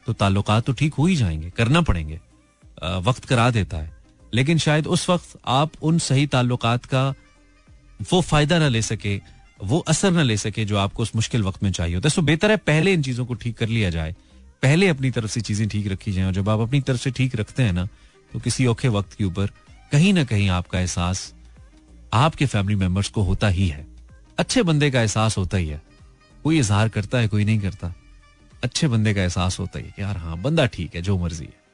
[0.07, 2.19] तो ताल्लुकात तो ठीक हो ही जाएँगे, करना पड़ेंगे।
[3.01, 3.93] वक्त करा देता है।
[4.33, 7.13] लेकिन शायद उस वक्त आप उन सही ताल्लुकात का
[7.99, 9.19] वो फ़ायदा ना ले सके,
[9.59, 12.21] वो असर ना ले सके जो आपको उस मुश्किल वक्त में चाहिए होता है सो
[12.23, 14.15] बेहतर है पहले इन चीज़ों को ठीक कर लिया जाए,
[14.63, 17.35] पहले अपनी तरफ़ से चीज़ें ठीक रखी जाए, और जब आप अपनी तरफ़ से ठीक
[17.35, 17.87] रखते हैं ना
[18.33, 19.51] तो किसी औखे वक्त के ऊपर
[19.91, 21.33] कहीं ना कहीं आपका एहसास
[22.13, 23.85] आपके फैमिली मेंबर्स को होता ही है।
[24.37, 25.81] अच्छे बंदे का एहसास होता ही है।
[26.43, 27.93] कोई इजहार करता है, कोई नहीं करता।
[28.63, 31.64] अच्छे बंदे का एहसास होता ही है यार हाँ बंदा ठीक है, जो मर्ज़ी है।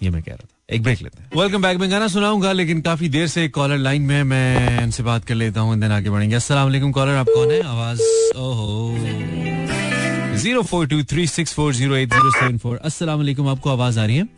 [0.00, 2.80] ये मैं कह रहा था एक ब्रेक लेते हैं वेलकम बैक मैं गाना सुनाऊंगा लेकिन
[2.82, 6.36] काफी देर से कॉलर लाइन में मैं इनसे बात कर लेता हूँ दिन आगे बढ़ेंगे
[6.36, 8.00] अस्सलाम वालेकुम कॉलर आप कौन है आवाज
[8.38, 8.68] ओहो
[10.38, 13.98] zero four two three six four zero eight zero seven four अस्सलाम वालेकुम आपको आवाज
[13.98, 14.28] आ रही है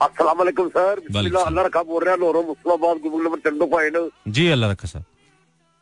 [0.00, 3.98] अस्सलाम वालेकुम सर अल्लाह रखा बोल रहा लोरो मुस्लिमाबाद गुबुल नंबर चंदो पॉइंट
[4.30, 5.10] जी अल्लाह रखा सर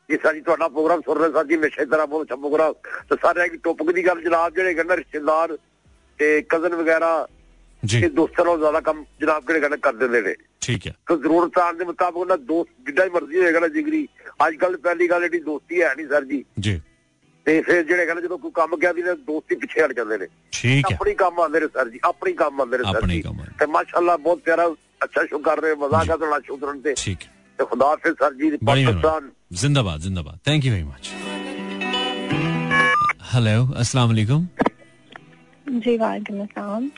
[0.08, 2.72] ਜੀ ਸਾਡੀ ਤੁਹਾਡਾ ਪ੍ਰੋਗਰਾਮ ਸੁਣ ਰਹੇ ਸਾਂ ਜੀ ਹਮੇਸ਼ਾ ਤਰ੍ਹਾਂ ਬਹੁਤ ਅੱਛਾ ਪ੍ਰੋਗਰਾਮ
[3.10, 5.56] ਤੇ ਸਾਰੇ ਇੱਕ ਟੌਪਿਕ ਦੀ ਗੱਲ ਜਨਾਬ ਜਿਹੜੇ ਕਹਿੰਦਾ ਰਿਸ਼ਤੇਦਾਰ
[6.18, 7.12] ਤੇ ਕਜ਼ਨ ਵਗੈਰਾ
[7.83, 11.57] ਕਿ ਦੋਸਤਾਂ ਨਾਲੋਂ ਜ਼ਿਆਦਾ ਕੰਮ ਜਨਾਬ ਕਿਹੜੇ ਗੱਲ ਕਰ ਦਿੰਦੇ ਨੇ ਠੀਕ ਹੈ ਤਾਂ ਜ਼ਰੂਰਤ
[11.59, 14.07] ਆਣ ਦੇ ਮੁਤਾਬਕ ਉਹਨਾਂ ਦੋਸਤ ਜਿੱਦਾਂ ਹੀ ਮਰਜ਼ੀ ਹੋਏਗਾ ਨਾ ਜਿਗਰੀ
[14.41, 16.79] ਅੱਜ ਕੱਲ ਪਹਿਲੀ ਗੱਲ ਜਿਹੜੀ ਦੋਸਤੀ ਹੈ ਨਹੀਂ ਸਰ ਜੀ ਜੀ
[17.45, 20.27] ਤੇ ਫਿਰ ਜਿਹੜੇ ਕਹਿੰਦੇ ਜਦੋਂ ਕੋਈ ਕੰਮ ਗਿਆ ਵੀ ਤਾਂ ਦੋਸਤੀ ਪਿੱਛੇ ਹਟ ਜਾਂਦੇ ਨੇ
[20.53, 23.21] ਠੀਕ ਹੈ ਆਪਣੀ ਕੰਮ ਆਉਂਦੇ ਨੇ ਸਰ ਜੀ ਆਪਣੀ ਕੰਮ ਆਉਂਦੇ ਨੇ ਸਰ ਜੀ
[23.59, 24.67] ਤੇ ਮਾਸ਼ਾਅੱਲਾ ਬਹੁਤ ਪਿਆਰਾ
[25.03, 28.33] ਅੱਛਾ ਸ਼ੁਕਰ ਕਰ ਰਹੇ ਮਜ਼ਾਕ ਆ ਤੁਹਾਡਾ ਸ਼ੁਕਰਨ ਤੇ ਠੀਕ ਹੈ ਤੇ ਖੁਦਾ ਫਿਰ ਸਰ
[28.33, 31.09] ਜੀ ਪਾਕਿਸਤਾਨ ਜ਼ਿੰਦਾਬਾਦ ਜ਼ਿੰਦਾਬਾਦ thank you very much
[33.33, 34.45] hello ਅਸਲਾਮ ਅਲੈਕੁਮ
[35.79, 36.89] ਜੀ ਵਾਲੇਕੁਮ ਅਸਲਾਮ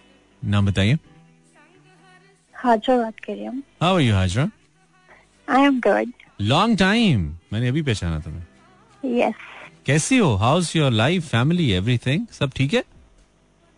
[0.41, 0.97] नाम बताइए।
[2.55, 4.49] हाजरा बात कर रही हूँ। How are you Hajra?
[5.47, 6.11] I am good
[6.41, 7.21] long time
[7.53, 9.33] मैंने अभी पहचाना तुम्हें। यस
[9.85, 10.33] कैसी हो?
[10.35, 12.83] How's your life family everything सब ठीक है?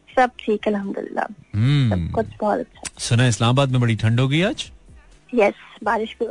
[0.09, 4.28] सब ठीक है अल्हम्दुलिल्लाह सब हम्म कुछ बहुत अच्छा। सुना इस्लामाबाद में बड़ी ठंड हो
[4.28, 4.70] गई आज?
[5.34, 6.28] यस yes, बारिश भी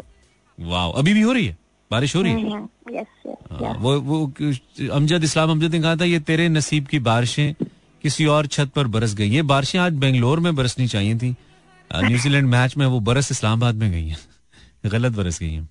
[0.59, 1.57] वाह अभी भी हो रही है?
[1.91, 2.39] बारिश हो रही है?
[2.39, 4.24] यस हाँ, यस वो वो
[4.97, 7.55] अमजद इस्लाम अमजद ने कहा था ये तेरे नसीब की बारिशें
[8.03, 11.34] किसी और छत पर बरस गई ये बारिशें आज बेंगलोर में बरसनी चाहिए थी।
[11.90, 14.16] न्यूजीलैंड मैच में वो बरस इस्लामाबाद में गई है।
[14.86, 15.68] गलत बरस गई हैं।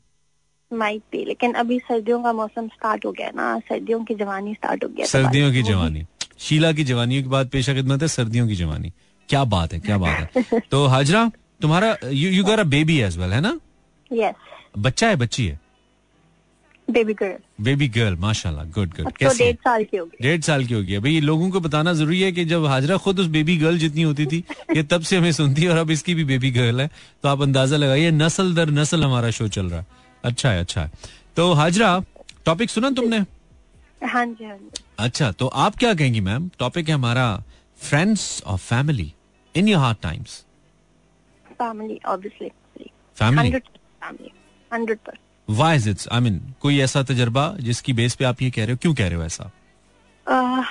[0.73, 4.89] माइट लेकिन अभी सर्दियों का मौसम स्टार्ट हो गया ना। सर्दियों की जवानी स्टार्ट हो
[4.89, 6.03] गया तो सर्दियों की जवानी।
[6.39, 8.93] शीला की जवानियों की बात पेशा खिदमत है सर्दियों की जवानी।
[9.29, 13.17] क्या बात है क्या बात है। तो हाजरा तुम्हारा you you got a baby as
[13.17, 13.59] well है ना?
[14.13, 14.35] यस
[14.77, 15.59] बच्चा है बच्ची है?
[16.91, 20.95] बेबी गर्ल बेबी गर्ल माशाल्लाह गुड गुड डेढ़ साल की होगी। डेढ़ साल की होगी।
[20.95, 24.25] अभी लोगों को बताना ज़रूरी है कि जब हाजरा खुद उस बेबी गर्ल जितनी होती
[24.25, 24.43] थी
[24.75, 26.89] ये तब से हमें सुनती है और अब इसकी भी बेबी गर्ल है।
[27.23, 29.85] तो आप अंदाज़ा लगाइए नस्ल दर नस्ल हमारा शो चल रहा है।
[30.23, 30.91] अच्छा है अच्छा है।
[31.35, 31.91] तो हाजरा
[32.45, 33.19] टॉपिक सुना तुमने?
[34.05, 37.25] हाँ जी हाँ जी। अच्छा तो आप क्या कहेंगी मैम टॉपिक है हमारा
[37.79, 39.11] फ्रेंड्स और family
[39.55, 40.43] in your hard times
[41.45, 42.49] family obviously
[43.17, 44.31] family family
[44.71, 45.17] 100%
[45.49, 48.77] wise it's I mean कोई ऐसा तजर्बा जिसकी बेस पे आप ये कह रहे हो
[48.81, 49.51] क्यों कह रहे हो ऐसा
[50.27, 50.65] uh,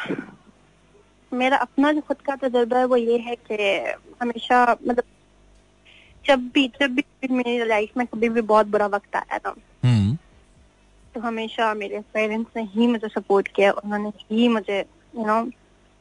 [1.32, 3.56] मेरा अपना जो खुद का तजर्बा है वो ये है कि
[4.22, 5.04] हमेशा मतलब
[6.24, 10.16] जब भी जब भी मेरी लाइफ में कभी भी बहुत बुरा वक्त आया था hmm.
[11.14, 15.40] तो हमेशा मेरे पेरेंट्स ने ही मुझे सपोर्ट किया उन्होंने ही मुझे यू you नो
[15.42, 15.52] know,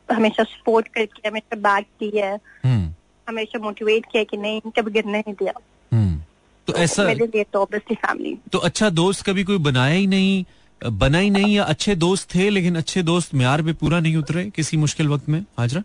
[0.10, 2.86] हमेशा सपोर्ट करके हमेशा बैक की है hmm.
[3.30, 5.54] हमेशा मोटिवेट किया कि नहीं कभी गिरने नहीं दिया
[6.68, 10.46] तो ऐसा मेरे लिए तो ऑब्वियसली फैमिली तो अच्छा दोस्त कभी कोई बनाया ही नहीं
[10.82, 14.44] बना ही नहीं या अच्छे दोस्त थे लेकिन अच्छे दोस्त म्यार पे पूरा नहीं उतरे
[14.56, 15.40] किसी मुश्किल वक्त में?
[15.60, 15.82] हाजरा?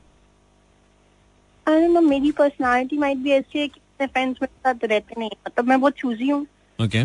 [1.67, 5.15] आई डोंट नो मेरी पर्सनालिटी माइट भी ऐसी है कि मेरे फ्रेंड्स मेरे साथ रहते
[5.19, 6.47] नहीं मतलब मैं बहुत चूजी हूँ।
[6.79, 7.05] ओके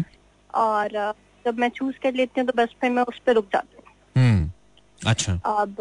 [0.55, 1.13] और
[1.45, 4.23] जब मैं चूज़ कर लेती हूँ तो बस फिर मैं उस पर रुक जाती हूँ।
[4.23, 5.75] हम्म अच्छा। अब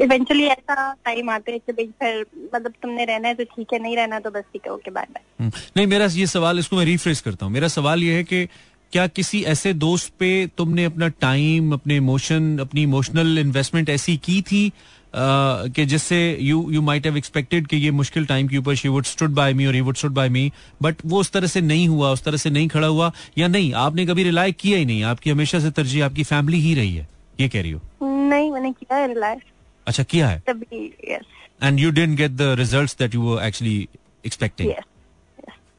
[0.00, 3.78] इवेंचुअली ऐसा टाइम आता है कि भाई फिर मतलब तुमने रहना है तो ठीक है
[3.82, 6.76] नहीं रहना तो बस ठीक है ओके बाय बाय हम्म, नहीं मेरा ये सवाल इसको
[6.76, 8.44] मैं रिफ्रेश करता हूँ। मेरा सवाल ये है कि
[8.92, 14.40] क्या किसी ऐसे दोस्त पे तुमने अपना टाइम अपने इमोशन अपनी इमोशनल इन्वेस्टमेंट ऐसी की
[14.42, 14.70] थी
[15.16, 19.04] कि जिससे you you might have expected कि ये मुश्किल टाइम के ऊपर she would
[19.04, 20.50] stood by me और he would stood by me
[20.82, 23.72] but वो उस तरह से नहीं हुआ उस तरह से नहीं खड़ा हुआ या नहीं?
[23.72, 27.08] आपने कभी रिलाय किया ही नहीं आपकी हमेशा से तरजीह आपकी फैमिली ही रही है।
[27.40, 27.80] ये कह रही हो।
[28.24, 29.40] नहीं मैंने किया है रिलाय
[29.86, 30.42] अच्छा किया है?
[30.46, 31.26] तभी yes
[31.62, 33.88] and you didn't get the results that you were actually
[34.26, 34.84] expecting yes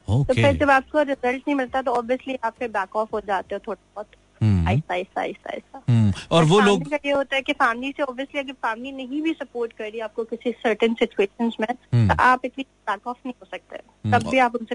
[0.08, 3.54] तो फिर जब आपको रिज़ल्ट नहीं मिलता तो ऑब्वियसली आप फिर बैक ऑफ़ हो जाते
[3.54, 4.06] हो थोड़ा बहुत
[4.42, 8.02] हम्म। ऐसा ऐसा ऐसा ऐसा। हम्म, और वो लोग ये होता है कि फैमिली से
[8.02, 12.22] ऑब्वियसली अगर फैमिली नहीं भी सपोर्ट कर रही आपको किसी सर्टेन सिचुएशंस में हम्म। तो
[12.22, 13.76] आप एटलीस्ट बैक ऑफ़ नहीं हो सकते।
[14.10, 14.74] तब भी आप उनसे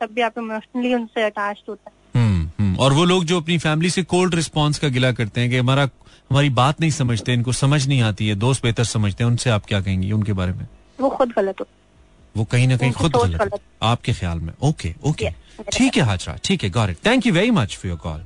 [0.00, 4.02] तब भी आप इमोशनली उनसे अटैच होते हैं। और वो लोग जो अपनी फैमिली से
[4.02, 5.88] कोल्ड रिस्पॉन्स का गिला करते हैं कि हमारा
[6.30, 9.66] हमारी बात नहीं समझते इनको समझ नहीं आती है दोस्त बेहतर समझते हैं उनसे आप
[9.66, 10.66] क्या कहेंगी उनके बारे में?
[11.00, 11.72] वो खुद गलत होता
[12.36, 14.52] वो कहीं ना कहीं खुद गलत है, गलत। आपके ख्याल में?
[14.62, 15.30] ओके ओके
[15.72, 18.20] ठीक है हाजरा ठीक है got it thank you very much for your call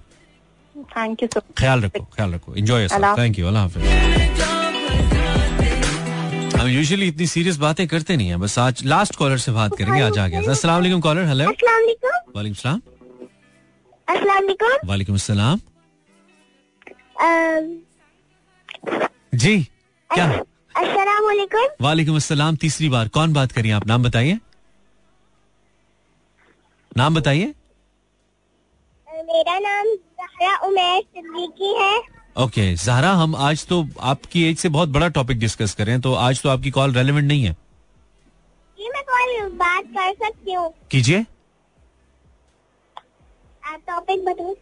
[0.96, 1.28] thank you
[1.58, 2.54] ख्याल रखो ख्याल रखो.
[2.54, 3.84] एंजॉय थैंक यू अल्लाह हाफिज
[6.60, 10.00] हम यूजुअली इतनी सीरियस बातें करते नहीं है बस आज लास्ट कॉलर से बात करेंगे
[10.02, 11.44] आज आ गया। अस्सलाम वालेकुम। कॉलर हेलो
[12.36, 12.80] वालेकुम। सलाम।
[14.88, 15.60] वालेकुम अस्सलाम
[18.82, 19.58] जी
[20.10, 20.26] क्या?
[20.76, 21.24] अस्सलाम
[21.82, 23.86] वालेकुम अस्सलाम तीसरी बार। कौन बात करिए आप?
[23.86, 24.38] नाम बताइए।
[26.96, 27.54] नाम बताइए।
[29.08, 31.96] मेरा नाम जहरा उमैर सिद्दीकी है।
[32.36, 35.94] ओके okay, जहरा हम आज तो आपकी एज से बहुत बड़ा टॉपिक डिस्कस कर रहे
[35.94, 37.52] हैं तो आज तो आपकी कॉल रेलेवेंट नहीं है।
[38.78, 41.24] जी मैं कोई बात कर सकती हूँ। कीजिए।
[43.88, 44.54] टॉपिक बताओ।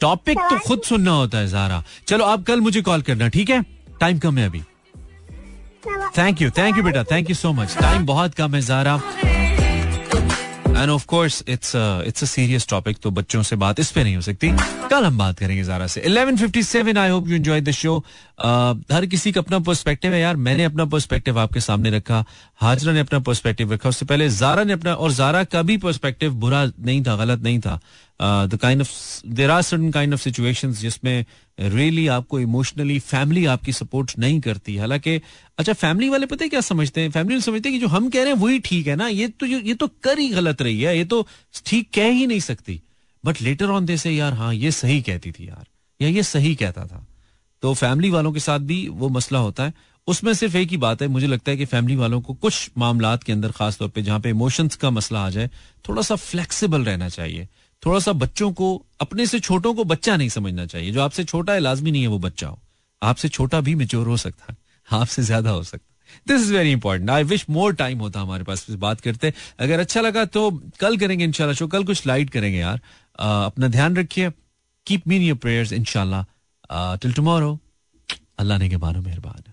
[0.00, 3.62] टॉपिक तो खुद सुनना होता है जहरा चलो आप कल मुझे कॉल करना ठीक है?
[4.00, 4.62] टाइम कम है अभी।
[6.18, 9.00] थैंक यू थैंक यू बेटा thank you so much time बहुत कम है Zara
[10.76, 11.72] and of course it's
[12.06, 14.50] it's a serious topic तो बच्चों से बात इस पे नहीं हो सकती।
[14.90, 17.96] कल हम बात करेंगे जारा से। 1157 I hope you enjoy the show
[18.92, 22.24] हर किसी का अपना पर्सपेक्टिव है यार। मैंने अपना पर्सपेक्टिव आपके सामने रखा।
[22.60, 26.34] हाजरा ने अपना पर्सपेक्टिव रखा। उससे पहले जारा ने अपना और जारा का भी पर्सपेक्टिव
[26.34, 27.78] बुरा नहीं था गलत नहीं था।
[28.20, 28.86] The
[29.26, 31.24] there are certain kind of situations जिसमें
[31.60, 35.20] रियली आपको इमोशनली फैमिली आपकी सपोर्ट नहीं करती। हालाँकि
[35.58, 37.10] अच्छा फैमिली वाले पता है क्या समझते हैं?
[37.10, 39.08] फैमिली समझते हैं कि जो हम कह रहे हैं वही ठीक है ना?
[39.08, 41.26] ये तो ये तो कर ही गलत रही है। ये तो
[41.66, 42.80] ठीक कह ही नहीं सकती।
[43.24, 45.66] बट लेटर ऑन दे से यार हाँ ये सही कहती थी यार।
[46.00, 47.06] या ये सही कहता था।
[47.62, 49.74] तो फैमिली वालों के साथ भी वो मसला होता है।
[50.06, 53.16] उसमें सिर्फ़ एक ही बात है। मुझे लगता है कि फैमिली वालों को कुछ मामला
[53.16, 55.50] के अंदर खास तौर पे जहाँ पे इमोशंस का मसला आ जाए,
[55.88, 57.48] थोड़ा सा फ्लेक्सिबल रहना चाहिए।
[57.86, 58.68] थोड़ा सा बच्चों को
[59.00, 62.08] अपने से छोटों को बच्चा नहीं समझना चाहिए। जो आपसे छोटा है लाजमी नहीं है
[62.08, 62.58] वो बच्चा हो।
[63.02, 64.56] आपसे छोटा भी मेच्योर हो सकता है।
[64.88, 65.94] आपसे ज़्यादा हो सकता
[66.26, 70.00] this is very important I wish more time होता हमारे पास बात करते। अगर अच्छा
[70.00, 72.80] लगा तो कल करेंगे इंशाल्लाह शो कल कुछ लाइट करेंगे यार।
[73.18, 74.30] आ, अपना ध्यान रखिए।
[74.86, 76.24] कीप मीन योर प्रेयर्स इनशाला
[77.02, 77.58] टिल टुमारो
[78.38, 79.52] अल्लाह ने के मानो मेहरबान।